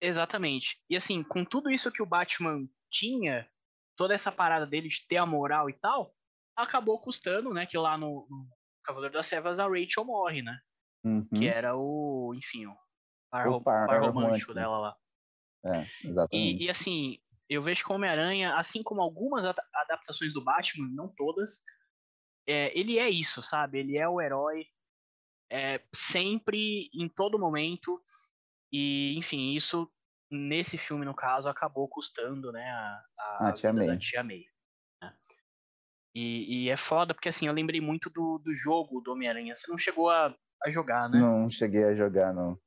Exatamente. 0.00 0.80
E 0.88 0.96
assim, 0.96 1.22
com 1.22 1.44
tudo 1.44 1.70
isso 1.70 1.90
que 1.90 2.02
o 2.02 2.06
Batman 2.06 2.68
tinha, 2.90 3.48
toda 3.96 4.14
essa 4.14 4.30
parada 4.30 4.66
dele 4.66 4.88
de 4.88 5.06
ter 5.08 5.16
a 5.16 5.26
moral 5.26 5.68
e 5.68 5.72
tal, 5.72 6.14
acabou 6.56 7.00
custando, 7.00 7.52
né? 7.52 7.66
Que 7.66 7.76
lá 7.76 7.96
no, 7.98 8.26
no 8.30 8.48
Cavaleiro 8.84 9.14
das 9.14 9.28
Trevas 9.28 9.58
a 9.58 9.66
Rachel 9.66 10.04
morre, 10.04 10.42
né? 10.42 10.58
Uhum. 11.04 11.26
Que 11.34 11.46
era 11.48 11.76
o, 11.76 12.32
enfim, 12.36 12.66
o 12.66 12.76
par, 13.30 13.48
O 13.48 13.60
par 13.60 13.86
par 13.86 14.00
romântico 14.00 14.20
romântico. 14.22 14.54
dela 14.54 14.78
lá. 14.78 14.96
É, 15.64 15.86
exatamente. 16.06 16.62
E, 16.62 16.66
e, 16.66 16.70
assim, 16.70 17.18
eu 17.48 17.62
vejo 17.62 17.84
que 17.84 17.90
o 17.92 17.94
Homem-Aranha, 17.94 18.54
assim 18.54 18.82
como 18.82 19.00
algumas 19.00 19.44
ada- 19.44 19.64
adaptações 19.74 20.32
do 20.32 20.42
Batman, 20.44 20.88
não 20.92 21.08
todas, 21.08 21.62
é, 22.46 22.76
ele 22.78 22.98
é 22.98 23.08
isso, 23.08 23.40
sabe? 23.42 23.78
Ele 23.78 23.96
é 23.96 24.08
o 24.08 24.20
herói 24.20 24.66
é, 25.50 25.80
sempre, 25.94 26.90
em 26.92 27.08
todo 27.08 27.38
momento. 27.38 28.02
E, 28.72 29.14
enfim, 29.16 29.54
isso, 29.54 29.90
nesse 30.30 30.76
filme, 30.76 31.04
no 31.06 31.14
caso, 31.14 31.48
acabou 31.48 31.88
custando, 31.88 32.52
né, 32.52 32.68
a, 32.70 33.04
a 33.18 33.48
Ah, 33.48 33.52
Tia 33.52 33.72
May. 33.72 33.98
Tia 33.98 34.22
May. 34.22 34.44
né? 35.02 35.16
E, 36.14 36.64
e 36.64 36.70
é 36.70 36.76
foda, 36.76 37.14
porque 37.14 37.28
assim, 37.28 37.46
eu 37.46 37.52
lembrei 37.52 37.80
muito 37.80 38.10
do, 38.10 38.38
do 38.38 38.54
jogo 38.54 39.00
do 39.00 39.12
Homem-Aranha. 39.12 39.54
Você 39.54 39.70
não 39.70 39.78
chegou 39.78 40.10
a, 40.10 40.34
a 40.64 40.70
jogar, 40.70 41.08
né? 41.08 41.18
Não 41.18 41.48
cheguei 41.48 41.84
a 41.84 41.94
jogar, 41.94 42.34
não. 42.34 42.58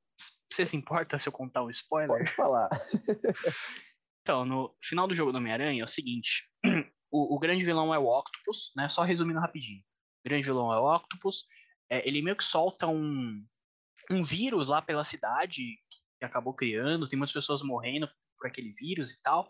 Você 0.51 0.65
se 0.65 0.75
importa 0.77 1.17
se 1.17 1.27
eu 1.27 1.33
contar 1.33 1.61
o 1.63 1.69
spoiler? 1.69 2.17
Pode 2.17 2.31
falar. 2.31 2.69
Então, 4.21 4.45
no 4.45 4.75
final 4.83 5.07
do 5.07 5.15
jogo 5.15 5.31
do 5.31 5.37
Homem-Aranha 5.37 5.81
é 5.81 5.83
o 5.83 5.87
seguinte: 5.87 6.49
o, 7.11 7.35
o 7.35 7.39
grande 7.39 7.63
vilão 7.63 7.93
é 7.93 7.99
o 7.99 8.07
Octopus, 8.07 8.71
né? 8.75 8.87
Só 8.87 9.01
resumindo 9.01 9.39
rapidinho. 9.39 9.81
O 10.23 10.29
grande 10.29 10.45
vilão 10.45 10.71
é 10.71 10.79
o 10.79 10.95
Octopus. 10.95 11.45
é, 11.89 12.07
ele 12.07 12.21
meio 12.21 12.35
que 12.35 12.43
solta 12.43 12.87
um, 12.87 13.45
um 14.09 14.23
vírus 14.23 14.69
lá 14.69 14.81
pela 14.81 15.03
cidade 15.03 15.63
que 16.19 16.25
acabou 16.25 16.53
criando, 16.53 17.07
tem 17.07 17.17
muitas 17.17 17.33
pessoas 17.33 17.63
morrendo 17.63 18.07
por 18.37 18.47
aquele 18.47 18.71
vírus 18.73 19.11
e 19.11 19.21
tal. 19.21 19.49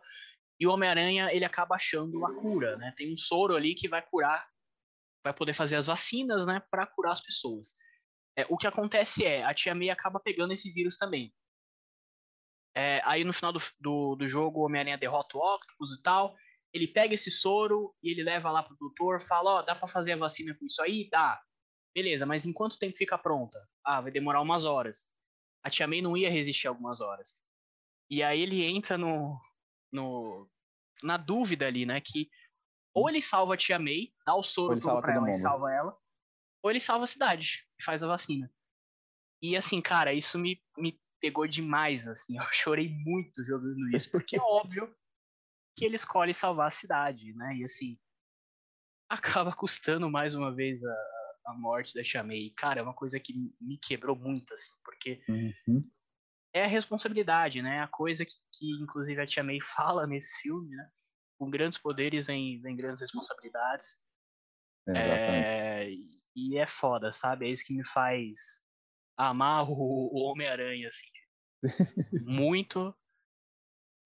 E 0.60 0.66
o 0.66 0.72
Homem-Aranha, 0.72 1.34
ele 1.34 1.44
acaba 1.44 1.76
achando 1.76 2.26
a 2.26 2.34
cura, 2.36 2.78
né? 2.78 2.94
Tem 2.96 3.12
um 3.12 3.18
soro 3.18 3.56
ali 3.56 3.76
que 3.76 3.90
vai 3.90 4.02
curar, 4.02 4.48
vai 5.24 5.34
poder 5.34 5.54
fazer 5.54 5.76
as 5.76 5.88
vacinas, 5.88 6.46
né, 6.46 6.62
para 6.72 6.86
curar 6.86 7.14
as 7.14 7.22
pessoas. 7.22 7.74
É, 8.38 8.46
o 8.50 8.58
que 8.58 8.68
acontece 8.68 9.26
é, 9.26 9.44
a 9.44 9.54
Tia 9.54 9.76
May 9.76 9.90
acaba 9.90 10.20
pegando 10.20 10.54
esse 10.54 10.72
vírus 10.72 10.98
também. 10.98 11.34
É, 12.76 13.02
aí 13.04 13.24
no 13.24 13.34
final 13.34 13.52
do, 13.52 13.60
do, 13.80 14.16
do 14.16 14.28
jogo, 14.28 14.60
o 14.60 14.66
Homem-Aranha 14.66 14.98
derrota 14.98 15.38
o 15.38 15.56
Octopus 15.56 15.98
e 15.98 16.02
tal. 16.02 16.36
Ele 16.74 16.88
pega 16.88 17.14
esse 17.14 17.30
soro 17.30 17.94
e 18.02 18.12
ele 18.12 18.24
leva 18.24 18.50
lá 18.50 18.64
pro 18.64 18.78
doutor, 18.78 19.20
fala, 19.20 19.56
ó, 19.56 19.62
dá 19.62 19.76
pra 19.76 19.88
fazer 19.88 20.14
a 20.14 20.18
vacina 20.18 20.56
com 20.56 20.66
isso 20.66 20.82
aí? 20.82 21.10
Dá. 21.10 21.42
Beleza, 21.94 22.26
mas 22.26 22.46
em 22.46 22.54
quanto 22.54 22.80
tempo 22.80 22.98
fica 22.98 23.18
pronta? 23.18 23.60
Ah, 23.84 24.00
vai 24.00 24.12
demorar 24.12 24.42
umas 24.42 24.64
horas. 24.64 25.06
A 25.64 25.70
Tia 25.70 25.86
May 25.86 26.02
não 26.02 26.16
ia 26.16 26.30
resistir 26.30 26.68
algumas 26.68 27.02
horas. 27.02 27.46
E 28.10 28.24
aí 28.24 28.42
ele 28.42 28.64
entra 28.64 28.98
no, 28.98 29.40
no 29.92 30.50
na 31.04 31.18
dúvida 31.18 31.68
ali, 31.68 31.86
né, 31.86 32.00
que 32.00 32.30
ou 32.94 33.10
ele 33.10 33.22
salva 33.22 33.54
a 33.54 33.58
Tia 33.58 33.80
May, 33.80 34.14
dá 34.26 34.36
o 34.36 34.44
soro 34.44 34.76
todo 34.76 34.84
salva 34.84 35.02
pra 35.02 35.14
ela 35.14 35.28
e 35.28 35.32
mundo. 35.32 35.42
salva 35.42 35.74
ela, 35.74 35.98
ou 36.62 36.70
ele 36.70 36.80
salva 36.80 37.06
a 37.06 37.08
cidade 37.08 37.66
e 37.80 37.84
faz 37.84 38.04
a 38.04 38.08
vacina. 38.08 38.52
E 39.42 39.56
assim, 39.56 39.82
cara, 39.82 40.14
isso 40.14 40.38
me, 40.38 40.62
me 40.78 41.00
pegou 41.22 41.48
demais, 41.48 42.08
assim. 42.08 42.36
Eu 42.42 42.52
chorei 42.52 42.90
muito 42.90 43.44
jogando 43.46 43.96
isso, 43.96 44.10
porque 44.12 44.36
é 44.36 44.42
óbvio 44.42 44.94
que 45.78 45.86
ele 45.86 45.96
escolhe 45.96 46.34
salvar 46.34 46.68
a 46.68 46.72
cidade, 46.72 47.34
né? 47.34 47.56
E 47.56 47.64
assim, 47.64 47.98
acaba 49.10 49.54
custando 49.54 50.10
mais 50.10 50.36
uma 50.36 50.54
vez 50.54 50.84
a, 50.84 51.08
a 51.48 51.54
morte 51.54 51.94
da 51.94 52.04
Tia 52.04 52.24
May. 52.24 52.52
Cara, 52.58 52.80
é 52.80 52.84
uma 52.84 52.94
coisa 52.94 53.20
que 53.20 53.34
me 53.60 53.78
quebrou 53.78 54.16
muito, 54.16 54.54
assim, 54.54 54.72
porque 54.84 55.24
Uhum. 55.30 55.82
é 56.54 56.64
a 56.64 56.68
responsabilidade, 56.68 57.62
né? 57.62 57.82
A 57.82 57.88
coisa 57.88 58.26
que, 58.26 58.34
que 58.54 58.72
inclusive 58.82 59.22
a 59.22 59.26
Tia 59.26 59.44
May 59.44 59.62
fala 59.62 60.06
nesse 60.08 60.42
filme, 60.42 60.76
né? 60.76 60.90
Com 61.38 61.50
grandes 61.50 61.80
poderes 61.80 62.28
vem, 62.28 62.62
vem 62.62 62.76
grandes 62.76 63.02
responsabilidades. 63.02 64.00
Exatamente. 64.88 65.48
É, 65.48 65.92
e 66.36 66.58
é 66.58 66.68
foda, 66.68 67.12
sabe? 67.12 67.46
É 67.46 67.50
isso 67.50 67.66
que 67.66 67.74
me 67.74 67.86
faz 67.86 68.62
amar 69.30 69.70
o, 69.70 69.74
o 69.74 70.20
Homem-Aranha, 70.24 70.88
assim. 70.88 71.08
muito. 72.26 72.94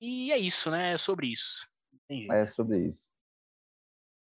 E 0.02 0.32
é 0.32 0.38
isso, 0.38 0.70
né? 0.70 0.94
É 0.94 0.98
sobre 0.98 1.28
isso. 1.28 1.66
É 2.10 2.44
sobre 2.44 2.86
isso. 2.86 3.10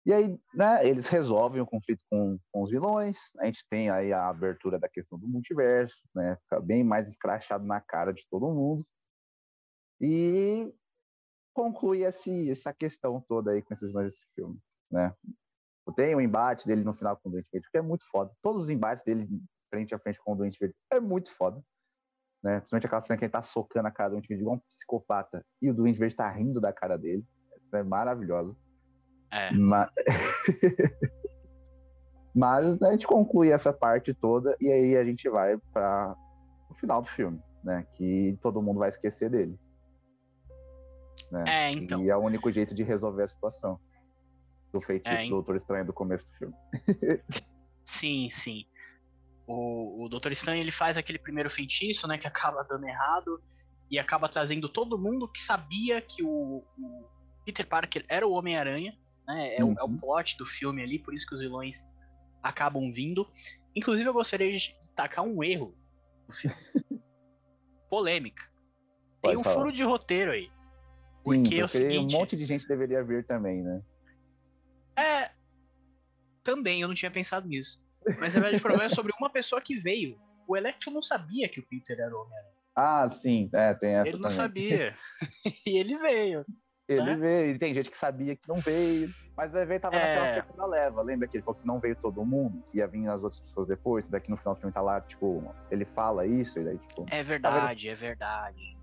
E 0.07 0.12
aí, 0.12 0.38
né, 0.54 0.87
eles 0.87 1.07
resolvem 1.07 1.62
o 1.62 1.66
conflito 1.66 2.02
com, 2.11 2.38
com 2.52 2.62
os 2.62 2.70
vilões. 2.70 3.35
A 3.38 3.46
gente 3.46 3.64
tem 3.68 3.88
aí 3.88 4.12
a 4.12 4.28
abertura 4.28 4.78
da 4.78 4.88
questão 4.88 5.18
do 5.18 5.26
multiverso, 5.26 6.02
né? 6.14 6.37
Fica 6.42 6.61
bem 6.61 6.85
mais 6.85 7.09
escrachado 7.09 7.64
na 7.64 7.80
cara 7.80 8.12
de 8.12 8.26
todo 8.28 8.52
mundo. 8.52 8.85
E 10.00 10.70
conclui 11.54 12.02
esse, 12.02 12.50
essa 12.50 12.72
questão 12.72 13.20
toda 13.26 13.52
aí 13.52 13.62
com 13.62 13.72
esses 13.72 13.88
vilões 13.88 14.12
desse 14.12 14.26
filme, 14.35 14.61
né? 14.90 15.14
Tem 15.96 16.14
o 16.14 16.20
embate 16.20 16.66
dele 16.66 16.83
no 16.83 16.94
final 16.94 17.16
com 17.16 17.28
o 17.28 17.33
Doente 17.33 17.48
Verde, 17.50 17.68
que 17.70 17.78
é 17.78 17.83
muito 17.83 18.04
foda. 18.09 18.35
Todos 18.42 18.64
os 18.64 18.70
embates 18.70 19.04
dele 19.04 19.26
frente 19.74 19.94
a 19.94 19.98
frente 19.98 20.20
com 20.20 20.32
o 20.32 20.37
Doente 20.37 20.58
Verde 20.58 20.74
é 20.90 21.00
muito 21.00 21.30
foda. 21.34 21.60
Né? 22.42 22.58
Principalmente 22.60 22.87
aquela 22.87 23.00
cena 23.00 23.18
que 23.18 23.24
ele 23.24 23.32
tá 23.32 23.42
socando 23.42 23.88
a 23.88 23.90
cara 23.90 24.10
do 24.10 24.12
Doente 24.12 24.28
Verde 24.28 24.42
igual 24.42 24.56
um 24.56 24.60
psicopata 24.60 25.44
e 25.60 25.68
o 25.70 25.74
Doente 25.74 25.98
Verde 25.98 26.14
tá 26.14 26.30
rindo 26.30 26.60
da 26.60 26.72
cara 26.72 26.96
dele. 26.96 27.24
É 27.72 27.82
maravilhosa. 27.82 28.54
É. 29.32 29.50
Ma- 29.52 29.90
Mas 32.34 32.80
a 32.82 32.90
gente 32.92 33.06
conclui 33.06 33.50
essa 33.50 33.72
parte 33.72 34.12
toda 34.14 34.56
e 34.60 34.70
aí 34.70 34.96
a 34.96 35.04
gente 35.04 35.28
vai 35.28 35.56
para 35.72 36.16
o 36.70 36.74
final 36.74 37.00
do 37.02 37.08
filme, 37.08 37.40
né? 37.62 37.87
Que 37.94 38.38
todo 38.42 38.62
mundo 38.62 38.78
vai 38.78 38.88
esquecer 38.88 39.30
dele. 39.30 39.58
Né? 41.30 41.44
É, 41.48 41.70
então. 41.72 42.02
E 42.02 42.10
é 42.10 42.16
o 42.16 42.20
único 42.20 42.50
jeito 42.52 42.74
de 42.74 42.82
resolver 42.82 43.22
a 43.22 43.28
situação 43.28 43.80
do 44.72 44.80
feitiço 44.80 45.14
É, 45.16 45.24
do 45.24 45.30
Doutor 45.30 45.56
Estranho 45.56 45.84
do 45.87 45.92
começo 45.92 46.26
do 46.26 46.32
filme. 46.37 46.54
Sim, 47.87 48.28
sim. 48.30 48.64
O, 49.46 50.04
o 50.04 50.09
Doutor 50.09 50.33
Estranho 50.33 50.61
ele 50.62 50.70
faz 50.72 50.96
aquele 50.96 51.18
primeiro 51.18 51.50
feitiço, 51.50 52.07
né? 52.09 52.16
Que 52.18 52.26
acaba 52.28 52.62
dando 52.64 52.87
errado 52.87 53.42
e 53.90 53.98
acaba 53.98 54.28
trazendo 54.28 54.68
todo 54.68 54.98
mundo 54.98 55.28
que 55.28 55.40
sabia 55.40 56.00
que 56.00 56.22
o, 56.22 56.64
o 56.78 57.04
Peter 57.44 57.66
Parker 57.66 58.04
era 58.09 58.26
o 58.26 58.33
Homem-Aranha, 58.33 58.96
né? 59.26 59.57
É, 59.57 59.64
o, 59.64 59.72
é 59.78 59.83
o 59.83 59.87
Uhum. 59.87 59.98
plot 59.98 60.37
do 60.38 60.46
filme 60.46 60.83
ali, 60.83 60.98
por 60.98 61.12
isso 61.14 61.26
que 61.26 61.35
os 61.35 61.40
vilões 61.40 61.85
acabam 62.42 62.90
vindo. 62.92 63.26
Inclusive, 63.76 64.09
eu 64.09 64.12
gostaria 64.14 64.57
de 64.57 64.74
destacar 64.80 65.24
um 65.24 65.42
erro 65.44 65.74
do 66.26 66.33
filme. 66.33 66.57
Polêmica. 67.90 68.42
Tem 69.22 69.33
Pode 69.33 69.37
um 69.37 69.44
falar. 69.44 69.57
furo 69.57 69.72
de 69.72 69.83
roteiro 69.83 70.30
aí. 70.33 70.46
Sim, 70.46 70.52
Porque 71.24 71.54
é 71.57 71.64
o 71.64 71.68
porque 71.68 71.78
seguinte. 71.78 72.14
um 72.14 72.18
monte 72.18 72.37
de 72.37 72.44
gente 72.46 72.66
deveria 72.66 73.02
vir 73.04 73.24
também, 73.26 73.62
né? 73.62 73.83
É. 74.96 75.30
Também, 76.42 76.80
eu 76.80 76.88
não 76.88 76.94
tinha 76.94 77.11
pensado 77.11 77.46
nisso. 77.48 77.84
Mas 78.20 78.34
na 78.34 78.40
verdade 78.40 78.56
o 78.56 78.60
problema 78.62 78.84
é 78.84 78.88
sobre 78.88 79.12
uma 79.18 79.30
pessoa 79.30 79.60
que 79.60 79.76
veio. 79.78 80.18
O 80.46 80.56
Electro 80.56 80.90
não 80.90 81.00
sabia 81.02 81.48
que 81.48 81.60
o 81.60 81.66
Peter 81.66 81.98
era 81.98 82.14
o 82.14 82.20
Homem-Aranha. 82.22 82.54
Ah, 82.76 83.08
sim, 83.08 83.48
é, 83.52 83.72
tem 83.74 83.94
essa 83.94 84.08
Ele 84.10 84.18
não 84.18 84.28
também. 84.28 84.36
sabia. 84.36 84.96
e 85.66 85.78
ele 85.78 85.96
veio. 85.98 86.44
Ele 86.86 87.02
né? 87.02 87.16
veio, 87.16 87.54
e 87.54 87.58
tem 87.58 87.72
gente 87.72 87.90
que 87.90 87.96
sabia 87.96 88.36
que 88.36 88.46
não 88.46 88.56
veio, 88.60 89.08
mas 89.34 89.54
aí 89.54 89.64
veio 89.64 89.80
tava 89.80 89.96
naquela 89.96 90.26
É. 90.26 90.28
segunda 90.34 90.66
leva. 90.66 91.00
Lembra 91.00 91.26
que 91.26 91.38
ele 91.38 91.42
falou 91.44 91.58
que 91.58 91.66
não 91.66 91.80
veio 91.80 91.96
todo 91.96 92.22
mundo, 92.26 92.62
ia 92.74 92.86
vir 92.86 93.08
as 93.08 93.22
outras 93.22 93.40
pessoas 93.40 93.66
depois, 93.68 94.06
daqui 94.06 94.30
no 94.30 94.36
final 94.36 94.54
do 94.54 94.60
filme 94.60 94.72
tá 94.72 94.82
lá, 94.82 95.00
tipo, 95.00 95.42
ele 95.70 95.86
fala 95.86 96.26
isso, 96.26 96.60
e 96.60 96.64
daí, 96.64 96.76
tipo. 96.78 97.06
É 97.10 97.22
verdade, 97.22 97.88
é 97.88 97.94
verdade. 97.94 98.73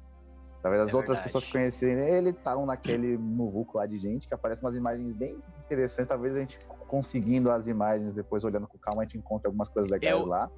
Talvez 0.62 0.84
as 0.84 0.90
É 0.90 0.96
outras 0.96 1.18
verdade. 1.18 1.24
pessoas 1.24 1.44
que 1.46 1.52
conhecerem 1.52 2.08
ele 2.18 2.30
estavam 2.30 2.66
naquele 2.68 3.18
muvuco 3.18 3.78
lá 3.80 3.86
de 3.88 3.98
gente, 3.98 4.28
que 4.28 4.34
aparecem 4.34 4.64
umas 4.64 4.76
imagens 4.76 5.12
bem 5.12 5.40
interessantes. 5.66 6.08
Talvez 6.08 6.36
a 6.36 6.40
gente 6.40 6.60
conseguindo 6.88 7.50
as 7.50 7.68
imagens, 7.68 8.14
depois 8.14 8.44
olhando 8.44 8.68
com 8.68 8.78
calma, 8.78 9.02
a 9.02 9.06
gente 9.06 9.18
encontra 9.18 9.48
algumas 9.50 9.68
coisas 9.70 9.90
legais 9.90 10.14
Eu- 10.20 10.26
lá. 10.26 10.50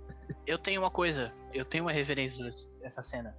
Eu 0.45 0.57
tenho 0.57 0.81
uma 0.81 0.91
coisa, 0.91 1.31
eu 1.53 1.63
tenho 1.63 1.85
uma 1.85 1.91
referência 1.91 2.43
dessa 2.81 3.01
cena. 3.01 3.35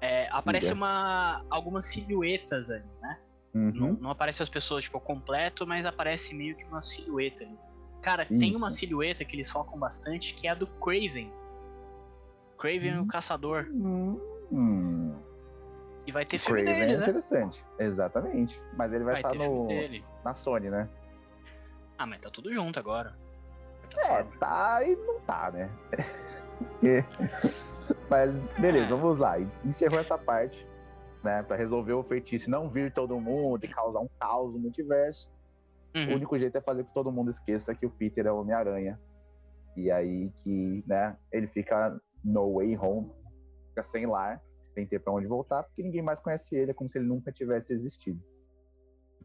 É, 0.00 0.28
aparece 0.30 0.72
uma, 0.72 1.42
algumas 1.50 1.86
silhuetas 1.86 2.70
ali, 2.70 2.84
né? 3.00 3.18
Uhum. 3.54 3.72
Não, 3.74 3.92
não 3.94 4.10
aparece 4.10 4.42
as 4.42 4.48
pessoas, 4.48 4.84
tipo, 4.84 5.00
completo, 5.00 5.66
mas 5.66 5.84
aparece 5.86 6.34
meio 6.34 6.54
que 6.54 6.64
uma 6.66 6.82
silhueta 6.82 7.44
ali. 7.44 7.58
Cara, 8.02 8.24
tem 8.26 8.50
Isso. 8.50 8.58
uma 8.58 8.70
silhueta 8.70 9.24
que 9.24 9.34
eles 9.34 9.50
focam 9.50 9.78
bastante, 9.78 10.34
que 10.34 10.46
é 10.46 10.50
a 10.50 10.54
do 10.54 10.66
Craven. 10.66 11.32
Craven, 12.58 12.98
Hum. 12.98 13.02
o 13.02 13.06
caçador. 13.06 13.66
Hum. 13.72 15.14
E 16.08 16.10
vai 16.10 16.24
ter 16.24 16.36
O 16.36 16.40
filme 16.40 16.62
Craven 16.62 16.80
dele, 16.80 16.92
é 16.94 16.96
né? 16.96 17.02
interessante. 17.02 17.62
Exatamente. 17.78 18.58
Mas 18.72 18.94
ele 18.94 19.04
vai, 19.04 19.20
Vai 19.20 19.30
estar 19.30 19.34
no, 19.34 19.68
na 20.24 20.32
Sony, 20.32 20.70
né? 20.70 20.88
Ah, 21.98 22.06
mas 22.06 22.18
tá 22.22 22.30
tudo 22.30 22.50
junto 22.54 22.78
agora. 22.78 23.14
É, 23.94 24.22
tá 24.40 24.82
e 24.86 24.96
não 24.96 25.20
tá, 25.20 25.50
né? 25.50 25.70
Mas 28.08 28.38
beleza, 28.58 28.94
É. 28.94 28.96
vamos 28.96 29.18
lá. 29.18 29.36
Encerrou 29.64 29.98
essa 30.00 30.16
parte, 30.16 30.66
né? 31.22 31.42
Pra 31.42 31.56
resolver 31.56 31.92
o 31.92 32.02
feitiço 32.02 32.50
não 32.50 32.70
vir 32.70 32.90
todo 32.92 33.20
mundo 33.20 33.62
e 33.64 33.68
causar 33.68 34.00
um 34.00 34.08
caos 34.18 34.54
no 34.54 34.58
multiverso. 34.60 35.30
O 35.94 35.98
Uhum. 35.98 36.14
único 36.14 36.38
jeito 36.38 36.56
é 36.56 36.60
fazer 36.62 36.84
que 36.84 36.94
todo 36.94 37.12
mundo 37.12 37.30
esqueça 37.30 37.74
que 37.74 37.84
o 37.84 37.90
Peter 37.90 38.26
é 38.26 38.32
o 38.32 38.40
Homem-Aranha. 38.40 38.98
E 39.76 39.90
aí 39.90 40.30
que, 40.42 40.82
né, 40.86 41.16
ele 41.30 41.48
fica 41.48 42.00
no 42.24 42.54
way 42.56 42.76
home, 42.78 43.10
fica 43.68 43.82
sem 43.82 44.06
lar, 44.06 44.40
sem 44.78 44.86
ter 44.86 45.00
pra 45.00 45.12
onde 45.12 45.26
voltar, 45.26 45.64
porque 45.64 45.82
ninguém 45.82 46.02
mais 46.02 46.20
conhece 46.20 46.54
ele, 46.54 46.70
é 46.70 46.74
como 46.74 46.88
se 46.88 46.98
ele 46.98 47.06
nunca 47.06 47.32
tivesse 47.32 47.72
existido. 47.72 48.22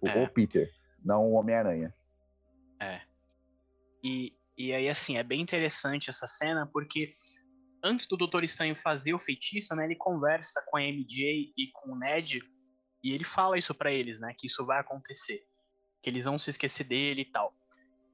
O, 0.01 0.07
É. 0.07 0.23
o 0.23 0.27
Peter, 0.27 0.67
não 1.05 1.31
o 1.31 1.33
Homem-Aranha. 1.33 1.93
É. 2.81 3.01
E, 4.03 4.35
e 4.57 4.73
aí, 4.73 4.89
assim, 4.89 5.17
é 5.17 5.23
bem 5.23 5.41
interessante 5.41 6.09
essa 6.09 6.25
cena, 6.25 6.67
porque 6.73 7.11
antes 7.83 8.07
do 8.07 8.17
Doutor 8.17 8.43
Estranho 8.43 8.75
fazer 8.75 9.13
o 9.13 9.19
feitiço, 9.19 9.75
né, 9.75 9.85
ele 9.85 9.95
conversa 9.95 10.63
com 10.67 10.77
a 10.77 10.81
MJ 10.81 11.53
e 11.55 11.71
com 11.71 11.91
o 11.91 11.99
Ned, 11.99 12.41
e 13.03 13.11
ele 13.13 13.23
fala 13.23 13.57
isso 13.57 13.75
pra 13.75 13.91
eles, 13.91 14.19
né, 14.19 14.33
que 14.35 14.47
isso 14.47 14.65
vai 14.65 14.79
acontecer, 14.79 15.45
que 16.01 16.09
eles 16.09 16.25
vão 16.25 16.39
se 16.39 16.49
esquecer 16.49 16.85
dele 16.85 17.21
e 17.21 17.31
tal. 17.31 17.53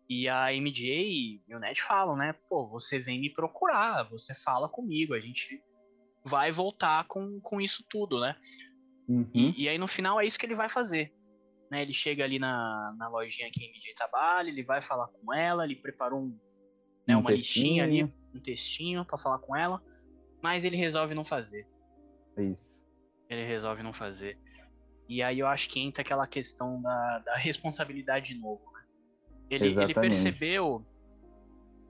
E 0.10 0.28
a 0.28 0.52
MJ 0.52 1.41
e 1.47 1.56
o 1.56 1.60
Ned 1.60 1.82
falam, 1.82 2.17
né, 2.17 2.34
pô, 2.49 2.67
você 2.67 2.99
vem 2.99 3.21
me 3.21 3.32
procurar, 3.32 4.10
você 4.10 4.36
fala 4.36 4.67
comigo, 4.67 5.13
a 5.13 5.19
gente 5.19 5.63
vai 6.23 6.51
voltar 6.51 7.05
com, 7.08 7.39
com 7.41 7.62
isso 7.62 7.84
tudo, 7.89 8.19
né? 8.19 8.36
Uhum. 9.08 9.29
E, 9.34 9.63
e 9.63 9.69
aí 9.69 9.77
no 9.77 9.88
final 9.88 10.19
é 10.19 10.25
isso 10.25 10.38
que 10.38 10.45
ele 10.45 10.55
vai 10.55 10.69
fazer. 10.69 11.13
Né? 11.71 11.82
Ele 11.82 11.93
chega 11.93 12.23
ali 12.23 12.39
na, 12.39 12.93
na 12.97 13.08
lojinha 13.08 13.49
que 13.51 13.63
a 13.63 13.67
MJ 13.67 13.93
trabalha, 13.95 14.49
ele 14.49 14.63
vai 14.63 14.82
falar 14.82 15.08
com 15.08 15.34
ela, 15.34 15.63
ele 15.63 15.75
preparou 15.75 16.21
um, 16.21 16.39
né, 17.08 17.15
Um 17.15 17.21
uma 17.21 17.32
listinha 17.32 17.84
ali, 17.84 18.03
textinho. 18.03 18.32
um 18.36 18.39
textinho 18.39 19.05
pra 19.05 19.17
falar 19.17 19.39
com 19.39 19.55
ela, 19.55 19.82
mas 20.41 20.63
ele 20.63 20.77
resolve 20.77 21.13
não 21.13 21.25
fazer. 21.25 21.67
Isso. 22.38 22.86
Ele 23.29 23.45
resolve 23.45 23.84
não 23.84 23.93
fazer. 23.93 24.38
E 25.08 25.23
aí 25.23 25.39
eu 25.39 25.47
acho 25.47 25.69
que 25.69 25.79
entra 25.79 26.01
aquela 26.01 26.27
questão 26.27 26.82
da, 26.82 27.19
da 27.19 27.36
responsabilidade 27.36 28.34
de 28.34 28.39
novo. 28.39 28.63
né? 28.71 28.84
Ele, 29.49 29.69
ele 29.69 29.93
percebeu 29.93 30.86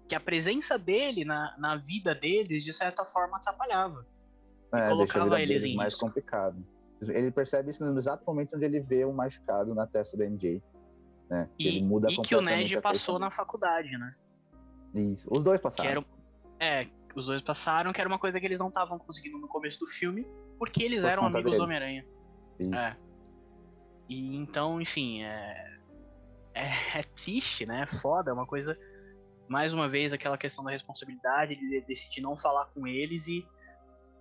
que 0.07 0.15
a 0.15 0.19
presença 0.19 0.77
dele 0.79 1.23
na, 1.23 1.55
na 1.57 1.75
vida 1.75 2.15
deles, 2.15 2.63
de 2.63 2.73
certa 2.73 3.05
forma, 3.05 3.37
atrapalhava. 3.37 4.07
É, 4.73 4.89
colocava 4.89 5.41
eles 5.41 5.63
em 5.63 5.75
mais 5.75 5.93
risco. 5.93 6.05
complicado. 6.05 6.63
Ele 7.07 7.31
percebe 7.31 7.71
isso 7.71 7.83
no 7.83 7.97
exato 7.97 8.23
momento 8.25 8.55
onde 8.55 8.65
ele 8.65 8.79
vê 8.79 9.05
o 9.05 9.13
machucado 9.13 9.73
na 9.73 9.87
testa 9.87 10.17
da 10.17 10.25
MJ. 10.25 10.61
Né? 11.29 11.49
E, 11.57 11.67
ele 11.67 11.83
muda 11.83 12.11
e 12.11 12.17
que 12.21 12.35
o 12.35 12.41
Ned 12.41 12.81
passou 12.81 13.17
na 13.17 13.29
faculdade, 13.29 13.89
né? 13.97 14.15
Isso. 14.93 15.27
Os 15.31 15.43
dois 15.43 15.61
passaram. 15.61 15.89
era, 15.89 16.05
é, 16.59 16.87
os 17.15 17.27
dois 17.27 17.41
passaram, 17.41 17.93
que 17.93 18.01
era 18.01 18.07
uma 18.07 18.19
coisa 18.19 18.39
que 18.39 18.45
eles 18.45 18.59
não 18.59 18.67
estavam 18.67 18.97
conseguindo 18.99 19.37
no 19.37 19.47
começo 19.47 19.79
do 19.79 19.87
filme, 19.87 20.27
porque 20.57 20.83
eles 20.83 21.01
Por 21.01 21.11
eram 21.11 21.25
amigos 21.25 21.43
dele. 21.43 21.57
do 21.57 21.63
Homem-Aranha. 21.63 22.05
Isso. 22.59 22.75
é. 22.75 22.97
E 24.09 24.35
então, 24.35 24.81
enfim, 24.81 25.21
é, 25.23 25.77
é, 26.53 26.99
é 26.99 27.03
triste, 27.15 27.65
né? 27.65 27.81
É 27.81 27.85
foda, 27.85 28.31
é 28.31 28.33
uma 28.33 28.45
coisa. 28.45 28.77
Mais 29.47 29.73
uma 29.73 29.87
vez, 29.87 30.13
aquela 30.13 30.37
questão 30.37 30.63
da 30.63 30.71
responsabilidade, 30.71 31.55
de 31.55 31.81
decidir 31.81 32.21
não 32.21 32.37
falar 32.37 32.65
com 32.65 32.85
eles 32.85 33.27
e 33.27 33.45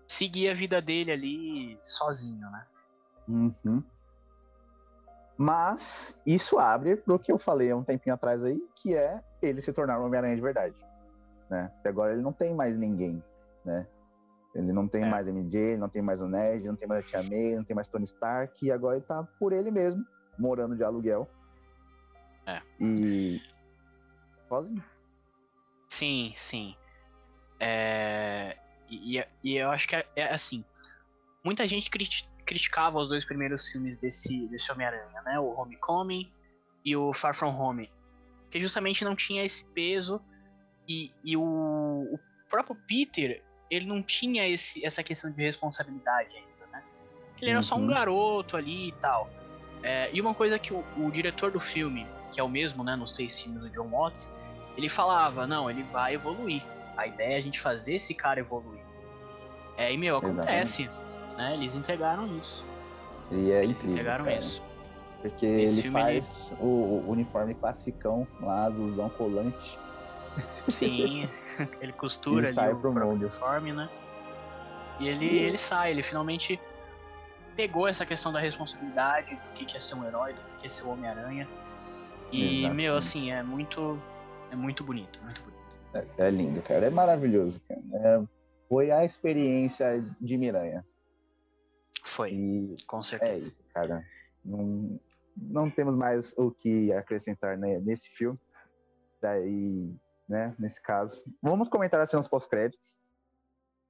seguir 0.09 0.49
a 0.49 0.55
vida 0.55 0.81
dele 0.83 1.13
ali 1.13 1.79
sozinho, 1.85 2.51
né? 2.51 2.67
Uhum. 3.29 3.85
Mas 5.37 6.19
isso 6.27 6.59
abre 6.59 6.97
pro 6.97 7.19
que 7.19 7.31
eu 7.31 7.39
falei 7.39 7.71
há 7.71 7.77
um 7.77 7.85
tempinho 7.85 8.15
atrás 8.15 8.43
aí, 8.43 8.61
que 8.75 8.95
é 8.95 9.23
ele 9.41 9.63
se 9.63 9.73
tornar 9.73 10.01
um 10.01 10.07
Homem-Aranha 10.07 10.35
de 10.35 10.43
verdade. 10.43 10.75
Né? 11.49 11.71
Porque 11.75 11.89
agora 11.89 12.13
ele 12.13 12.23
não 12.23 12.33
tem 12.33 12.55
mais 12.55 12.77
ninguém, 12.77 13.23
né? 13.65 13.87
Ele 14.55 14.73
não 14.73 14.89
tem 14.89 15.05
É. 15.05 15.09
mais 15.09 15.29
MJ, 15.29 15.77
não 15.77 15.89
tem 15.89 16.03
mais 16.03 16.21
o 16.21 16.27
Ned, 16.27 16.67
não 16.67 16.75
tem 16.75 16.89
mais 16.89 17.05
a 17.05 17.07
Tia 17.07 17.23
May, 17.23 17.55
não 17.55 17.63
tem 17.63 17.77
mais 17.77 17.87
Tony 17.87 18.05
Stark, 18.05 18.65
e 18.65 18.73
agora 18.73 18.97
ele 18.97 19.05
tá 19.05 19.23
por 19.39 19.53
ele 19.53 19.71
mesmo, 19.71 20.05
morando 20.37 20.75
de 20.75 20.83
aluguel. 20.83 21.29
É. 22.47 22.61
E. 22.81 23.41
Sozinho. 24.49 24.83
Sim, 25.89 26.33
sim. 26.37 26.75
É, 27.61 28.57
E, 28.89 29.19
e- 29.19 29.27
e 29.45 29.57
eu 29.57 29.71
acho 29.71 29.87
que 29.89 29.97
é, 29.97 30.07
é 30.17 30.33
assim. 30.35 30.65
Muita 31.45 31.67
gente 31.67 31.91
criti- 31.91 32.29
criticava 32.47 32.99
os 32.99 33.09
dois 33.09 33.25
primeiros 33.25 33.69
filmes 33.69 33.99
desse, 33.99 34.47
desse 34.49 34.71
Homem-Aranha, 34.73 35.23
né? 35.23 35.39
O 35.39 35.59
Homecoming 35.61 36.31
e 36.85 36.97
o 36.97 37.13
Far 37.13 37.35
From 37.35 37.55
Home. 37.55 37.91
Que 38.51 38.59
justamente 38.59 39.05
não 39.05 39.15
tinha 39.15 39.45
esse 39.45 39.65
peso 39.67 40.21
e, 40.89 41.13
e 41.23 41.37
o, 41.37 41.43
o 41.43 42.19
próprio 42.49 42.75
Peter, 42.87 43.43
ele 43.71 43.85
não 43.87 44.03
tinha 44.03 44.49
esse, 44.49 44.85
essa 44.85 45.03
questão 45.03 45.31
de 45.31 45.43
responsabilidade 45.43 46.35
ainda, 46.35 46.67
né? 46.73 46.83
Ele 47.41 47.51
era 47.51 47.63
só 47.63 47.77
um 47.77 47.81
Uhum. 47.83 47.87
garoto 47.89 48.57
ali 48.57 48.89
e 48.89 48.93
tal. 48.93 49.31
É, 49.83 50.11
e 50.13 50.21
uma 50.21 50.35
coisa 50.35 50.59
que 50.59 50.73
o, 50.73 50.83
o 50.97 51.11
diretor 51.11 51.51
do 51.53 51.61
filme, 51.61 52.07
que 52.33 52.41
é 52.41 52.43
o 52.43 52.49
mesmo, 52.49 52.83
né, 52.83 52.97
nos 52.97 53.13
três 53.13 53.41
filmes 53.41 53.61
do 53.63 53.71
John 53.71 53.89
Watts, 53.91 54.33
ele 54.77 54.89
falava, 54.89 55.47
não, 55.47 55.71
ele 55.71 55.83
vai 55.85 56.15
evoluir. 56.15 56.63
A 56.99 57.07
ideia 57.07 57.35
é 57.35 57.39
a 57.39 57.41
gente 57.41 57.61
fazer 57.61 57.95
esse 57.95 58.13
cara 58.13 58.41
evoluir. 58.41 58.81
É, 59.77 59.93
e, 59.93 59.97
meu, 59.97 60.17
acontece. 60.17 60.91
Né? 61.37 61.55
Eles 61.55 61.75
entregaram 61.77 62.27
isso. 62.37 62.67
E 63.31 63.51
é 63.53 63.63
Eles 63.63 63.77
incrível. 63.79 63.91
entregaram 63.93 64.25
cara. 64.25 64.37
isso. 64.37 64.63
Porque 65.23 65.47
Esse 65.47 65.81
ele 65.81 65.91
faz 65.91 66.53
o, 66.61 66.65
o 66.67 67.11
uniforme 67.11 67.55
classicão, 67.55 68.27
lá, 68.41 68.65
azulzão 68.65 69.09
colante. 69.11 69.79
Sim, 70.69 71.29
ele 71.81 71.93
costura 71.93 72.43
E 72.43 72.47
ali 72.47 72.55
sai 72.55 72.73
o 72.73 72.77
pro 72.77 72.93
mundo. 72.93 73.23
uniforme, 73.23 73.73
né? 73.73 73.89
E 75.01 75.09
ele, 75.09 75.25
E- 75.25 75.39
ele 75.39 75.57
sai, 75.57 75.91
ele 75.93 76.03
finalmente 76.03 76.61
pegou 77.57 77.89
essa 77.89 78.05
questão 78.07 78.33
da 78.33 78.39
responsabilidade, 78.41 79.35
do 79.35 79.53
que 79.55 79.65
que 79.65 79.77
é 79.77 79.81
ser 79.81 79.95
um 79.95 80.05
herói, 80.05 80.33
do 80.33 80.41
que 80.43 80.53
que 80.61 80.67
é 80.67 80.69
ser 80.71 80.85
o 80.85 80.91
Homem-Aranha. 80.91 81.49
E, 82.31 82.43
Exatamente. 82.61 82.75
meu, 82.77 82.97
assim, 82.97 83.31
é 83.33 83.43
muito. 83.43 83.99
É 84.51 84.57
muito 84.57 84.83
bonito, 84.85 85.21
muito 85.23 85.41
bonito. 85.43 85.58
É, 85.95 86.27
é 86.27 86.31
lindo, 86.31 86.61
cara. 86.63 86.87
É 86.87 86.91
maravilhoso, 86.91 87.61
cara. 87.61 87.81
É, 87.95 88.27
foi 88.69 88.91
a 88.91 89.05
experiência 89.05 90.05
de 90.21 90.37
Miranha. 90.37 90.85
Foi, 92.05 92.33
E 92.33 92.77
com 92.87 93.01
é 93.01 93.03
certeza. 93.03 93.49
isso, 93.49 93.65
cara. 93.73 94.05
Não, 94.45 95.01
não 95.37 95.71
temos 95.71 95.95
mais 95.95 96.35
o 96.37 96.51
que 96.51 96.93
acrescentar 96.93 97.57
né, 97.57 97.79
nesse 97.81 98.09
filme. 98.11 98.39
Daí, 99.21 99.95
né, 100.29 100.55
nesse 100.59 100.81
caso. 100.83 101.23
Vamos 101.43 101.69
comentar 101.69 102.01
as 102.01 102.11
cenas 102.11 102.29
pós-créditos, 102.29 102.99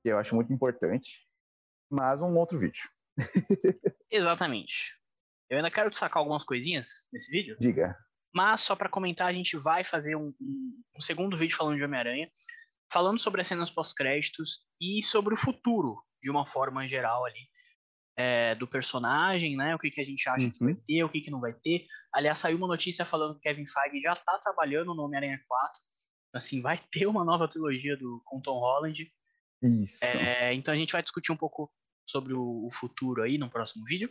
que 0.03 0.09
eu 0.09 0.19
acho 0.19 0.35
muito 0.35 0.53
importante. 0.53 1.27
Mas 1.91 2.21
um 2.21 2.37
outro 2.37 2.59
vídeo. 2.59 2.89
Exatamente. 4.11 4.95
Eu 5.51 5.57
ainda 5.57 5.71
quero 5.71 5.91
destacar 5.91 6.19
algumas 6.19 6.45
coisinhas 6.45 7.07
nesse 7.13 7.31
vídeo. 7.31 7.57
Diga. 7.59 7.97
Mas 8.35 8.61
só 8.63 8.77
pra 8.77 8.89
comentar, 8.89 9.27
a 9.29 9.33
gente 9.33 9.57
vai 9.57 9.85
fazer 9.85 10.17
um, 10.17 10.33
um- 10.41 10.83
um 10.97 11.01
segundo 11.01 11.37
vídeo 11.37 11.57
falando 11.57 11.77
de 11.77 11.85
Homem-Aranha, 11.85 12.31
falando 12.93 13.19
sobre 13.19 13.41
as 13.41 13.47
cenas 13.47 13.71
pós-créditos 13.71 14.61
e 14.81 15.03
sobre 15.03 15.35
o 15.35 15.37
futuro, 15.37 16.03
de 16.23 16.31
uma 16.31 16.47
forma 16.47 16.87
geral 16.89 17.25
ali, 17.25 17.49
é, 18.17 18.55
do 18.55 18.67
personagem, 18.67 19.57
né? 19.57 19.75
O 19.75 19.79
que, 19.79 19.91
que 19.91 20.01
a 20.01 20.05
gente 20.05 20.29
acha 20.29 20.51
que 20.51 20.63
Uhum. 20.63 20.73
vai 20.73 20.83
ter, 20.87 21.05
o 21.05 21.09
que, 21.09 21.21
que 21.21 21.31
não 21.31 21.41
vai 21.41 21.53
ter. 21.53 21.85
Aliás, 22.13 22.39
saiu 22.39 22.57
uma 22.57 22.67
notícia 22.67 23.05
falando 23.05 23.35
que 23.35 23.41
Kevin 23.49 23.67
Feige 23.67 24.01
já 24.03 24.17
tá 24.17 24.39
trabalhando 24.43 24.95
no 24.95 25.03
Homem-Aranha 25.05 25.41
4. 25.47 25.81
Assim, 26.35 26.61
vai 26.61 26.79
ter 26.93 27.07
uma 27.07 27.25
nova 27.25 27.49
trilogia 27.49 27.97
do, 27.97 28.21
com 28.27 28.41
Tom 28.41 28.59
Holland. 28.59 29.11
Isso. 29.63 30.05
É, 30.05 30.53
então 30.55 30.75
a 30.75 30.77
gente 30.77 30.93
vai 30.93 31.03
discutir 31.03 31.33
um 31.33 31.37
pouco 31.37 31.73
sobre 32.07 32.35
o, 32.35 32.67
o 32.67 32.71
futuro 32.73 33.23
aí 33.23 33.39
no 33.39 33.49
próximo 33.51 33.85
vídeo. 33.85 34.11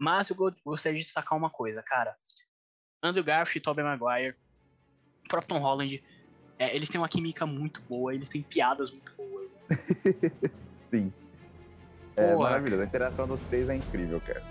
Mas 0.00 0.28
eu 0.30 0.36
go- 0.36 0.54
gostaria 0.64 0.98
de 0.98 1.04
destacar 1.04 1.38
uma 1.38 1.50
coisa, 1.50 1.82
cara. 1.82 2.16
Andrew 3.02 3.24
Garfield 3.24 3.58
e 3.58 3.60
Tobey 3.60 3.84
Maguire, 3.84 4.36
o 5.24 5.28
próprio 5.28 5.56
Tom 5.56 5.62
Holland, 5.62 6.02
é, 6.58 6.74
eles 6.74 6.88
têm 6.88 7.00
uma 7.00 7.08
química 7.08 7.46
muito 7.46 7.82
boa, 7.82 8.14
eles 8.14 8.28
têm 8.28 8.42
piadas 8.42 8.90
muito 8.90 9.12
boas. 9.16 9.50
né? 9.50 10.50
Sim. 10.90 11.12
É 12.16 12.32
Porra, 12.32 12.50
maravilhoso. 12.50 12.82
A 12.82 12.86
interação 12.86 13.26
dos 13.26 13.42
três 13.42 13.68
é 13.68 13.76
incrível, 13.76 14.20
cara. 14.20 14.42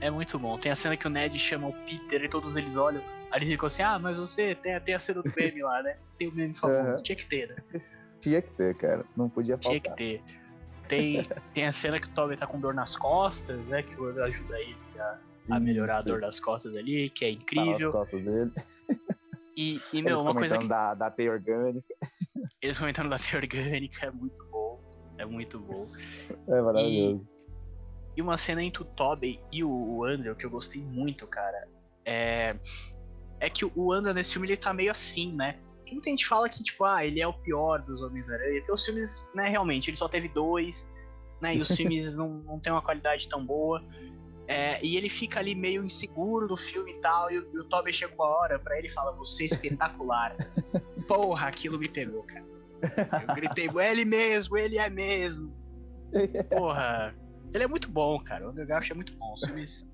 É 0.00 0.10
muito 0.10 0.38
bom. 0.38 0.58
Tem 0.58 0.72
a 0.72 0.76
cena 0.76 0.96
que 0.96 1.06
o 1.06 1.10
Ned 1.10 1.38
chama 1.38 1.68
o 1.68 1.72
Peter 1.84 2.24
e 2.24 2.28
todos 2.28 2.56
eles 2.56 2.76
olham. 2.76 3.02
Aí 3.30 3.38
eles 3.38 3.50
ficam 3.50 3.66
assim, 3.66 3.82
ah, 3.82 3.98
mas 3.98 4.16
você 4.16 4.54
tem, 4.56 4.78
tem 4.80 4.94
a 4.94 5.00
cena 5.00 5.22
do 5.22 5.32
meme 5.34 5.62
lá, 5.62 5.82
né? 5.82 5.96
Tem 6.18 6.28
o 6.28 6.32
meme 6.32 6.54
famoso. 6.54 6.80
Aham. 6.80 7.02
Tinha 7.02 7.16
que 7.16 7.26
ter, 7.26 7.48
né? 7.48 7.56
Tinha 8.20 8.42
que 8.42 8.50
ter, 8.52 8.74
cara. 8.76 9.04
Não 9.16 9.28
podia 9.28 9.56
Tinha 9.56 9.80
faltar. 9.80 9.96
que 9.96 10.18
ter. 10.18 10.22
Tem, 10.88 11.26
tem 11.54 11.66
a 11.66 11.72
cena 11.72 11.98
que 11.98 12.08
o 12.08 12.10
Toby 12.10 12.36
tá 12.36 12.46
com 12.46 12.60
dor 12.60 12.74
nas 12.74 12.96
costas, 12.96 13.58
né? 13.66 13.82
Que 13.82 13.94
o 14.00 14.22
ajuda 14.22 14.60
ele 14.60 14.76
a, 14.98 15.18
a 15.50 15.60
melhorar 15.60 15.98
a 15.98 16.02
dor 16.02 16.20
das 16.20 16.40
costas 16.40 16.74
ali, 16.76 17.10
que 17.10 17.24
é 17.24 17.30
incrível. 17.30 17.92
costas 17.92 18.22
dele. 18.22 18.50
E, 19.56 19.80
e 19.92 20.02
meu, 20.02 20.12
Eles 20.12 20.20
uma 20.20 20.34
coisa 20.34 20.58
que 20.58 20.68
da, 20.68 20.94
da 20.94 21.10
teia 21.10 21.32
orgânica. 21.32 21.94
eles 22.60 22.78
comentando 22.78 23.08
da 23.08 23.18
teia 23.18 23.40
orgânica 23.40 24.06
é 24.06 24.10
muito 24.10 24.44
bom. 24.50 24.80
É 25.18 25.24
muito 25.24 25.58
bom. 25.58 25.86
É 26.48 26.60
maravilhoso. 26.60 27.26
E 28.16 28.22
uma 28.22 28.36
cena 28.38 28.62
entre 28.62 28.82
o 28.82 28.86
Tobey 28.86 29.40
e 29.52 29.62
o- 29.62 29.70
o 29.70 30.04
Andrew 30.04 30.34
que 30.34 30.44
eu 30.46 30.50
gostei 30.50 30.80
muito, 30.82 31.26
cara, 31.26 31.68
é, 32.04 32.56
é 33.40 33.50
que 33.50 33.64
o 33.64 33.92
Andrew 33.92 34.14
nesse 34.14 34.32
filme 34.32 34.48
ele 34.48 34.56
tá 34.56 34.72
meio 34.72 34.90
assim, 34.90 35.32
né? 35.34 35.58
Muita 35.90 36.10
gente 36.10 36.26
fala 36.26 36.48
que, 36.48 36.62
tipo, 36.64 36.82
ah, 36.84 37.04
ele 37.04 37.20
é 37.20 37.26
o 37.28 37.32
pior 37.32 37.80
dos 37.82 38.02
Homens-Aranha, 38.02 38.58
porque 38.60 38.72
os 38.72 38.84
filmes, 38.84 39.24
né, 39.34 39.48
realmente, 39.48 39.88
ele 39.90 39.96
só 39.96 40.08
teve 40.08 40.28
dois, 40.28 40.90
né, 41.40 41.54
e 41.54 41.60
os 41.60 41.68
filmes 41.76 42.14
não, 42.14 42.28
não 42.28 42.58
tem 42.58 42.72
uma 42.72 42.82
qualidade 42.82 43.28
tão 43.28 43.44
boa. 43.44 43.82
É, 44.48 44.78
e 44.84 44.96
ele 44.96 45.08
fica 45.08 45.40
ali 45.40 45.54
meio 45.54 45.84
inseguro 45.84 46.46
do 46.46 46.56
filme 46.56 46.92
e 46.92 47.00
tal, 47.00 47.30
e, 47.30 47.38
o- 47.38 47.48
e 47.52 47.58
o 47.58 47.64
Tobey 47.64 47.92
chega 47.92 48.14
uma 48.14 48.26
hora 48.28 48.58
pra 48.58 48.78
ele 48.78 48.86
e 48.86 48.90
fala, 48.90 49.10
você 49.12 49.42
é 49.44 49.46
espetacular. 49.46 50.36
Porra, 51.08 51.48
aquilo 51.48 51.78
me 51.78 51.88
pegou, 51.88 52.22
cara. 52.22 52.44
Eu 53.28 53.34
gritei, 53.34 53.68
é 53.68 53.90
ele 53.92 54.04
mesmo, 54.04 54.56
ele 54.56 54.78
é 54.78 54.88
mesmo. 54.88 55.52
Porra, 56.50 57.14
ele 57.52 57.64
é 57.64 57.66
muito 57.66 57.90
bom, 57.90 58.18
cara. 58.20 58.46
O 58.46 58.50
Andrew 58.50 58.66
Garfield 58.66 58.92
é 58.92 58.94
muito 58.94 59.16
bom. 59.16 59.32
Os 59.34 59.40
filmes 59.44 59.88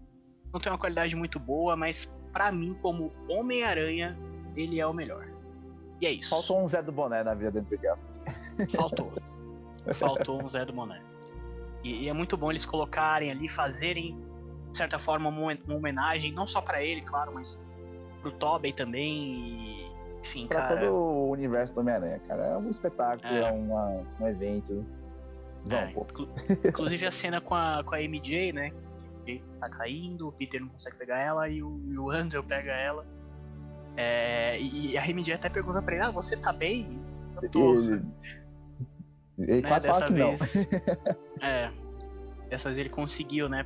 não 0.52 0.60
tem 0.60 0.70
uma 0.70 0.78
qualidade 0.78 1.14
muito 1.16 1.38
boa, 1.38 1.76
mas 1.76 2.12
pra 2.32 2.50
mim, 2.52 2.76
como 2.82 3.12
Homem-Aranha, 3.28 4.18
ele 4.56 4.80
é 4.80 4.86
o 4.86 4.92
melhor. 4.92 5.26
E 6.00 6.06
é 6.06 6.10
isso. 6.10 6.28
Faltou 6.28 6.62
um 6.62 6.68
Zé 6.68 6.82
do 6.82 6.92
Boné 6.92 7.22
na 7.22 7.34
vida 7.34 7.50
do 7.60 7.66
Miguel. 7.70 7.98
Faltou. 8.74 9.12
Faltou 9.94 10.42
um 10.42 10.48
Zé 10.48 10.64
do 10.64 10.72
Moné. 10.74 11.00
E, 11.84 12.04
e 12.04 12.08
é 12.08 12.12
muito 12.12 12.36
bom 12.36 12.50
eles 12.50 12.64
colocarem 12.66 13.30
ali, 13.30 13.48
fazerem, 13.48 14.16
de 14.72 14.76
certa 14.78 14.98
forma, 14.98 15.28
uma 15.28 15.40
homen- 15.40 15.62
uma 15.66 15.76
homenagem, 15.76 16.32
não 16.32 16.46
só 16.46 16.60
pra 16.60 16.82
ele, 16.82 17.00
claro, 17.02 17.32
mas 17.34 17.58
pro 18.20 18.32
Tobey 18.32 18.72
também. 18.72 19.12
E, 19.22 19.92
enfim, 20.20 20.46
Pra 20.48 20.62
cara. 20.62 20.80
todo 20.80 20.92
o 20.94 21.30
universo 21.30 21.74
do 21.74 21.80
Homem-Aranha, 21.80 22.18
cara. 22.26 22.44
É 22.46 22.56
um 22.56 22.68
espetáculo, 22.70 23.32
É. 23.32 23.40
é, 23.48 23.52
uma- 23.52 24.02
um 24.20 24.26
evento. 24.28 24.84
é, 25.70 25.92
Vamos, 25.92 26.32
inclusive 26.64 27.06
a 27.06 27.10
cena 27.12 27.40
com 27.40 27.54
a, 27.54 27.84
com 27.84 27.94
a 27.94 28.00
MJ, 28.02 28.52
né? 28.52 28.72
que 29.24 29.40
Tá 29.60 29.68
caindo, 29.70 30.26
o 30.26 30.32
Peter 30.32 30.60
não 30.60 30.66
consegue 30.68 30.96
pegar 30.96 31.18
ela 31.20 31.48
e 31.48 31.62
o, 31.62 31.80
e 31.86 31.96
o 31.96 32.10
Andrew 32.10 32.42
pega 32.42 32.72
ela. 32.72 33.06
É, 33.96 34.58
e 34.60 34.98
a 34.98 35.06
MJ 35.06 35.34
até 35.34 35.48
pergunta 35.48 35.80
pra 35.80 35.94
ele: 35.94 36.02
Ah, 36.04 36.10
você 36.10 36.36
tá 36.36 36.52
bem? 36.52 36.98
Eu 37.40 37.48
tô. 37.50 37.74
Ele, 37.74 38.02
ele 39.38 39.62
né, 39.62 39.68
quase 39.68 39.86
fala 39.86 40.06
que 40.06 40.12
não. 40.12 40.34
é. 41.40 41.70
Dessa 42.48 42.68
vez 42.68 42.78
ele 42.78 42.88
conseguiu, 42.88 43.48
né? 43.48 43.64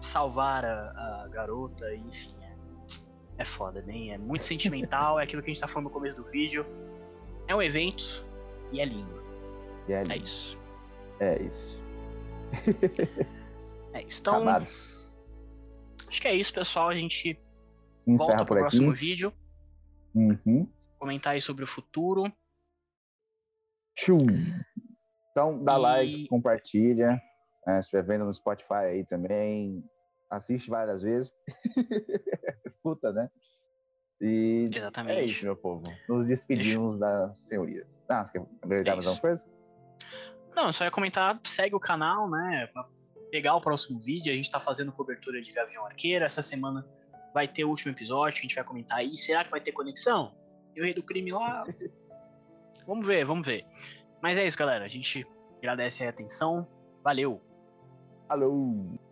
Salvar 0.00 0.64
a, 0.64 1.22
a 1.24 1.28
garota, 1.28 1.94
enfim. 1.94 2.34
É, 2.42 3.42
é 3.42 3.44
foda, 3.44 3.82
bem. 3.82 4.12
É 4.12 4.18
muito 4.18 4.44
sentimental, 4.44 5.20
é 5.20 5.24
aquilo 5.24 5.42
que 5.42 5.50
a 5.50 5.54
gente 5.54 5.60
tá 5.60 5.68
falando 5.68 5.86
no 5.88 5.92
começo 5.92 6.16
do 6.16 6.24
vídeo. 6.30 6.64
É 7.46 7.54
um 7.54 7.62
evento 7.62 8.24
e 8.72 8.80
é 8.80 8.84
lindo. 8.84 9.22
E 9.88 9.92
é, 9.92 10.00
É 10.00 10.04
lindo. 10.04 10.24
isso. 10.24 10.58
é 11.20 11.42
isso. 11.42 11.82
É 13.92 14.02
isso. 14.04 14.20
Então, 14.20 14.34
Camados. 14.34 15.12
acho 16.06 16.20
que 16.20 16.28
é 16.28 16.34
isso, 16.34 16.54
pessoal. 16.54 16.90
A 16.90 16.94
gente 16.94 17.36
Encerra 18.06 18.28
volta 18.28 18.44
pro 18.44 18.46
por 18.46 18.58
aqui. 18.58 18.60
próximo 18.76 18.92
vídeo. 18.94 19.32
Uhum. 20.14 20.68
Comentar 20.96 21.32
aí 21.32 21.40
sobre 21.40 21.64
o 21.64 21.66
futuro. 21.66 22.32
Tchum. 23.96 24.26
Então, 25.32 25.62
dá 25.64 25.74
E- 25.74 25.78
like, 25.80 26.28
compartilha. 26.28 27.20
Né, 27.70 27.82
se 27.82 27.86
estiver 27.86 28.02
vendo 28.02 28.24
no 28.24 28.34
Spotify 28.34 28.86
aí 28.88 29.04
também. 29.04 29.84
Assiste 30.28 30.70
várias 30.70 31.02
vezes. 31.02 31.32
Escuta, 32.66 33.12
né? 33.12 33.28
E 34.20 34.66
é 34.72 34.78
Exatamente. 34.78 35.24
isso, 35.24 35.44
meu 35.44 35.56
povo. 35.56 35.82
Nos 36.08 36.26
despedimos 36.26 36.96
das 36.98 37.38
senhorias. 37.40 38.00
Ah, 38.08 38.24
você 38.24 38.32
quer 38.32 38.46
agregar 38.62 38.92
É 38.92 38.94
mais 38.96 39.06
alguma 39.06 39.20
coisa? 39.20 39.48
Não, 40.54 40.72
só 40.72 40.84
ia 40.84 40.90
comentar, 40.90 41.40
segue 41.44 41.74
o 41.74 41.80
canal, 41.80 42.28
né? 42.28 42.68
Pra 42.72 42.86
pegar 43.30 43.54
o 43.54 43.60
próximo 43.60 43.98
vídeo. 43.98 44.32
A 44.32 44.36
gente 44.36 44.50
tá 44.50 44.60
fazendo 44.60 44.92
cobertura 44.92 45.40
de 45.40 45.50
Gavião 45.52 45.86
Arqueiro. 45.86 46.24
Essa 46.24 46.42
semana 46.42 46.86
vai 47.32 47.48
ter 47.48 47.64
o 47.64 47.70
último 47.70 47.92
episódio 47.92 48.34
que 48.34 48.40
a 48.40 48.42
gente 48.42 48.54
vai 48.54 48.64
comentar 48.64 48.98
aí. 48.98 49.16
Será 49.16 49.42
que 49.42 49.50
vai 49.50 49.60
ter 49.60 49.72
conexão? 49.72 50.34
E 50.76 50.80
o 50.80 50.84
Rei 50.84 50.92
do 50.92 51.02
Crime 51.02 51.32
lá? 51.32 51.64
vamos 52.86 53.06
ver, 53.06 53.24
vamos 53.24 53.46
ver. 53.46 53.64
Mas 54.22 54.36
é 54.36 54.44
isso, 54.44 54.58
galera. 54.58 54.84
A 54.84 54.88
gente 54.88 55.26
agradece 55.58 56.04
a 56.04 56.10
atenção. 56.10 56.68
Valeu! 57.02 57.49
Hello. 58.30 59.09